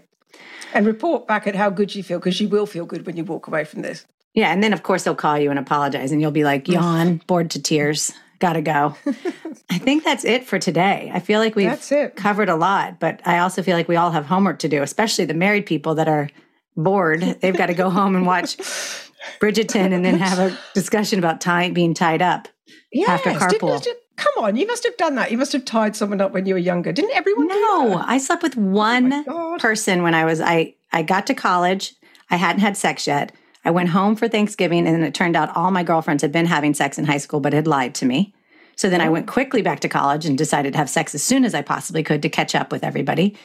and 0.74 0.86
report 0.86 1.28
back 1.28 1.48
at 1.48 1.56
how 1.56 1.70
good 1.70 1.94
you 1.96 2.04
feel 2.04 2.20
because 2.20 2.39
you 2.42 2.50
will 2.50 2.66
feel 2.66 2.86
good 2.86 3.06
when 3.06 3.16
you 3.16 3.24
walk 3.24 3.48
away 3.48 3.63
from 3.63 3.82
this. 3.82 4.06
Yeah. 4.34 4.52
And 4.52 4.63
then, 4.63 4.74
of 4.74 4.84
course, 4.84 5.04
they'll 5.04 5.15
call 5.15 5.38
you 5.38 5.50
and 5.50 5.60
apologize, 5.60 6.12
and 6.12 6.22
you'll 6.22 6.32
be 6.32 6.43
like, 6.43 6.65
mm. 6.65 6.74
yawn, 6.74 7.22
bored 7.28 7.52
to 7.52 7.62
tears, 7.62 8.12
gotta 8.39 8.62
go. 8.62 8.96
I 9.69 9.78
think 9.78 10.04
that's 10.04 10.26
it 10.26 10.46
for 10.46 10.60
today. 10.60 11.12
I 11.13 11.19
feel 11.19 11.39
like 11.39 11.56
we've 11.56 11.80
covered 12.15 12.50
a 12.50 12.56
lot, 12.56 13.00
but 13.00 13.22
I 13.26 13.39
also 13.39 13.63
feel 13.63 13.78
like 13.78 13.88
we 13.88 13.96
all 13.96 14.12
have 14.12 14.26
homework 14.26 14.60
to 14.60 14.69
do, 14.69 14.82
especially 14.82 15.26
the 15.26 15.34
married 15.34 15.65
people 15.65 15.96
that 15.96 16.08
are 16.08 16.30
bored. 16.76 17.22
They've 17.22 17.56
got 17.56 17.67
to 17.67 17.74
go 17.74 17.89
home 17.89 18.15
and 18.15 18.26
watch 18.26 18.58
Bridgerton 19.39 19.93
and 19.93 20.04
then 20.04 20.17
have 20.19 20.39
a 20.39 20.58
discussion 20.74 21.19
about 21.19 21.41
tie, 21.41 21.69
being 21.69 21.93
tied 21.93 22.22
up 22.22 22.48
yes, 22.91 23.10
after 23.10 23.32
carpool. 23.32 23.82
Did, 23.82 23.93
did, 23.93 23.98
come 24.15 24.43
on, 24.43 24.56
you 24.56 24.67
must 24.67 24.84
have 24.84 24.98
done 24.98 25.15
that. 25.15 25.32
You 25.32 25.38
must 25.38 25.54
have 25.54 25.65
tied 25.65 25.96
someone 25.96 26.22
up 26.22 26.34
when 26.34 26.46
you 26.46 26.54
were 26.54 26.60
younger. 26.60 26.91
Didn't 26.91 27.15
everyone? 27.15 27.48
No, 27.48 28.04
I 28.06 28.17
slept 28.17 28.43
with 28.43 28.58
oh 28.58 28.62
one 28.62 29.26
oh 29.28 29.58
person 29.60 30.04
when 30.04 30.13
I 30.13 30.26
was 30.26 30.41
I 30.41 30.76
I 30.91 31.04
got 31.04 31.28
to 31.28 31.34
college. 31.34 31.93
I 32.30 32.36
hadn't 32.36 32.62
had 32.62 32.78
sex 32.78 33.08
yet. 33.08 33.32
I 33.65 33.71
went 33.71 33.89
home 33.89 34.15
for 34.15 34.28
Thanksgiving, 34.28 34.88
and 34.88 35.04
it 35.04 35.13
turned 35.13 35.36
out 35.36 35.56
all 35.56 35.71
my 35.71 35.84
girlfriends 35.84 36.21
had 36.21 36.32
been 36.32 36.45
having 36.45 36.73
sex 36.73 36.97
in 36.97 37.06
high 37.06 37.17
school, 37.17 37.39
but 37.39 37.54
had 37.54 37.67
lied 37.67 37.95
to 37.95 38.06
me. 38.06 38.34
So 38.76 38.89
then 38.89 39.02
I 39.02 39.08
oh. 39.08 39.12
went 39.12 39.28
quickly 39.28 39.62
back 39.62 39.80
to 39.82 39.89
college 39.89 40.26
and 40.26 40.38
decided 40.38 40.73
to 40.73 40.80
have 40.80 40.89
sex 40.89 41.15
as 41.15 41.23
soon 41.23 41.45
as 41.45 41.54
I 41.54 41.62
possibly 41.62 42.04
could 42.04 42.21
to 42.23 42.30
catch 42.30 42.56
up 42.56 42.71
with 42.71 42.84
everybody. 42.84 43.38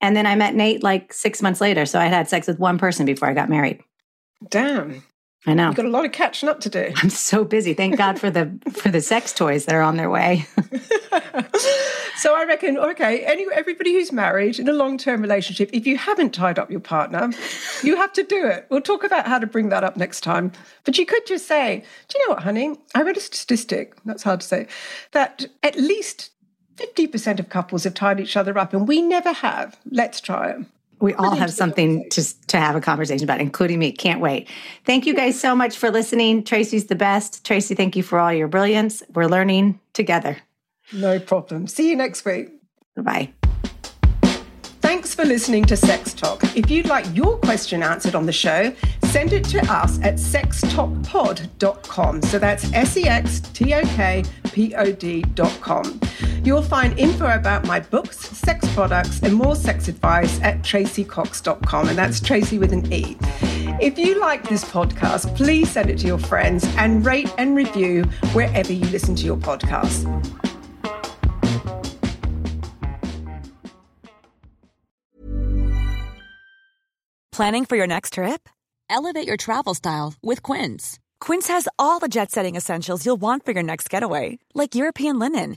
And 0.00 0.16
then 0.16 0.26
I 0.26 0.34
met 0.34 0.54
Nate 0.54 0.82
like 0.82 1.12
six 1.12 1.42
months 1.42 1.60
later. 1.60 1.84
So 1.84 2.00
I 2.00 2.06
had 2.06 2.28
sex 2.28 2.46
with 2.46 2.58
one 2.58 2.78
person 2.78 3.04
before 3.04 3.28
I 3.28 3.34
got 3.34 3.50
married. 3.50 3.80
Damn. 4.48 5.02
I 5.46 5.54
know. 5.54 5.68
You've 5.68 5.76
got 5.76 5.86
a 5.86 5.90
lot 5.90 6.04
of 6.04 6.12
catching 6.12 6.48
up 6.48 6.60
to 6.60 6.68
do. 6.68 6.92
I'm 6.96 7.10
so 7.10 7.44
busy. 7.44 7.72
Thank 7.72 7.96
God 7.96 8.18
for 8.18 8.30
the 8.30 8.58
for 8.72 8.90
the 8.90 9.00
sex 9.00 9.32
toys 9.32 9.64
that 9.64 9.74
are 9.74 9.80
on 9.82 9.96
their 9.96 10.10
way. 10.10 10.46
so 12.16 12.36
I 12.36 12.44
reckon, 12.46 12.76
okay, 12.76 13.24
any, 13.24 13.46
everybody 13.54 13.94
who's 13.94 14.12
married 14.12 14.58
in 14.58 14.68
a 14.68 14.72
long-term 14.72 15.22
relationship, 15.22 15.70
if 15.72 15.86
you 15.86 15.96
haven't 15.96 16.34
tied 16.34 16.58
up 16.58 16.70
your 16.70 16.80
partner, 16.80 17.30
you 17.82 17.96
have 17.96 18.12
to 18.14 18.22
do 18.22 18.46
it. 18.46 18.66
We'll 18.68 18.82
talk 18.82 19.02
about 19.02 19.26
how 19.26 19.38
to 19.38 19.46
bring 19.46 19.70
that 19.70 19.82
up 19.82 19.96
next 19.96 20.20
time. 20.20 20.52
But 20.84 20.98
you 20.98 21.06
could 21.06 21.26
just 21.26 21.46
say, 21.46 21.84
do 22.08 22.18
you 22.18 22.28
know 22.28 22.34
what, 22.34 22.42
honey? 22.42 22.78
I 22.94 23.02
read 23.02 23.16
a 23.16 23.20
statistic, 23.20 23.94
that's 24.04 24.22
hard 24.22 24.42
to 24.42 24.46
say, 24.46 24.66
that 25.12 25.46
at 25.62 25.76
least 25.76 26.30
50% 26.76 27.40
of 27.40 27.48
couples 27.48 27.84
have 27.84 27.94
tied 27.94 28.20
each 28.20 28.36
other 28.36 28.58
up 28.58 28.74
and 28.74 28.86
we 28.86 29.00
never 29.00 29.32
have. 29.32 29.78
Let's 29.90 30.20
try 30.20 30.50
it 30.50 30.66
we 31.00 31.14
all 31.14 31.34
have 31.34 31.52
something 31.52 32.08
to, 32.10 32.46
to 32.46 32.58
have 32.58 32.76
a 32.76 32.80
conversation 32.80 33.24
about, 33.24 33.40
including 33.40 33.78
me. 33.78 33.92
Can't 33.92 34.20
wait. 34.20 34.48
Thank 34.84 35.06
you 35.06 35.14
guys 35.14 35.40
so 35.40 35.56
much 35.56 35.78
for 35.78 35.90
listening. 35.90 36.44
Tracey's 36.44 36.86
the 36.86 36.94
best. 36.94 37.44
Tracey, 37.44 37.74
thank 37.74 37.96
you 37.96 38.02
for 38.02 38.18
all 38.18 38.32
your 38.32 38.48
brilliance. 38.48 39.02
We're 39.14 39.26
learning 39.26 39.80
together. 39.92 40.38
No 40.92 41.18
problem. 41.18 41.66
See 41.66 41.90
you 41.90 41.96
next 41.96 42.24
week. 42.24 42.50
Bye. 42.96 43.32
Thanks 44.80 45.14
for 45.14 45.24
listening 45.24 45.64
to 45.66 45.76
Sex 45.76 46.12
Talk. 46.12 46.42
If 46.56 46.70
you'd 46.70 46.86
like 46.86 47.06
your 47.14 47.38
question 47.38 47.82
answered 47.82 48.14
on 48.14 48.26
the 48.26 48.32
show, 48.32 48.74
send 49.04 49.32
it 49.32 49.44
to 49.44 49.60
us 49.72 50.00
at 50.02 50.14
sextalkpod.com. 50.14 52.22
So 52.22 52.38
that's 52.38 52.72
S 52.72 52.96
E 52.96 53.06
X 53.06 53.40
T 53.40 53.74
O 53.74 53.82
K 53.82 54.24
P 54.44 54.74
O 54.74 54.90
D.com. 54.90 56.00
You'll 56.42 56.62
find 56.62 56.98
info 56.98 57.34
about 57.34 57.66
my 57.66 57.80
books, 57.80 58.18
sex 58.18 58.66
products, 58.72 59.22
and 59.22 59.34
more 59.34 59.54
sex 59.54 59.88
advice 59.88 60.40
at 60.40 60.62
traceycox.com. 60.62 61.88
And 61.88 61.98
that's 61.98 62.20
Tracey 62.20 62.58
with 62.58 62.72
an 62.72 62.90
E. 62.92 63.16
If 63.80 63.98
you 63.98 64.18
like 64.18 64.48
this 64.48 64.64
podcast, 64.64 65.36
please 65.36 65.70
send 65.70 65.90
it 65.90 65.98
to 65.98 66.06
your 66.06 66.18
friends 66.18 66.64
and 66.76 67.04
rate 67.04 67.32
and 67.36 67.54
review 67.54 68.04
wherever 68.32 68.72
you 68.72 68.86
listen 68.86 69.14
to 69.16 69.24
your 69.24 69.36
podcast. 69.36 70.06
Planning 77.32 77.64
for 77.64 77.76
your 77.76 77.86
next 77.86 78.14
trip? 78.14 78.48
Elevate 78.90 79.26
your 79.26 79.38
travel 79.38 79.74
style 79.74 80.14
with 80.22 80.42
Quince. 80.42 80.98
Quince 81.20 81.48
has 81.48 81.68
all 81.78 81.98
the 81.98 82.08
jet 82.08 82.30
setting 82.30 82.56
essentials 82.56 83.06
you'll 83.06 83.16
want 83.16 83.44
for 83.44 83.52
your 83.52 83.62
next 83.62 83.88
getaway, 83.88 84.38
like 84.54 84.74
European 84.74 85.18
linen 85.18 85.56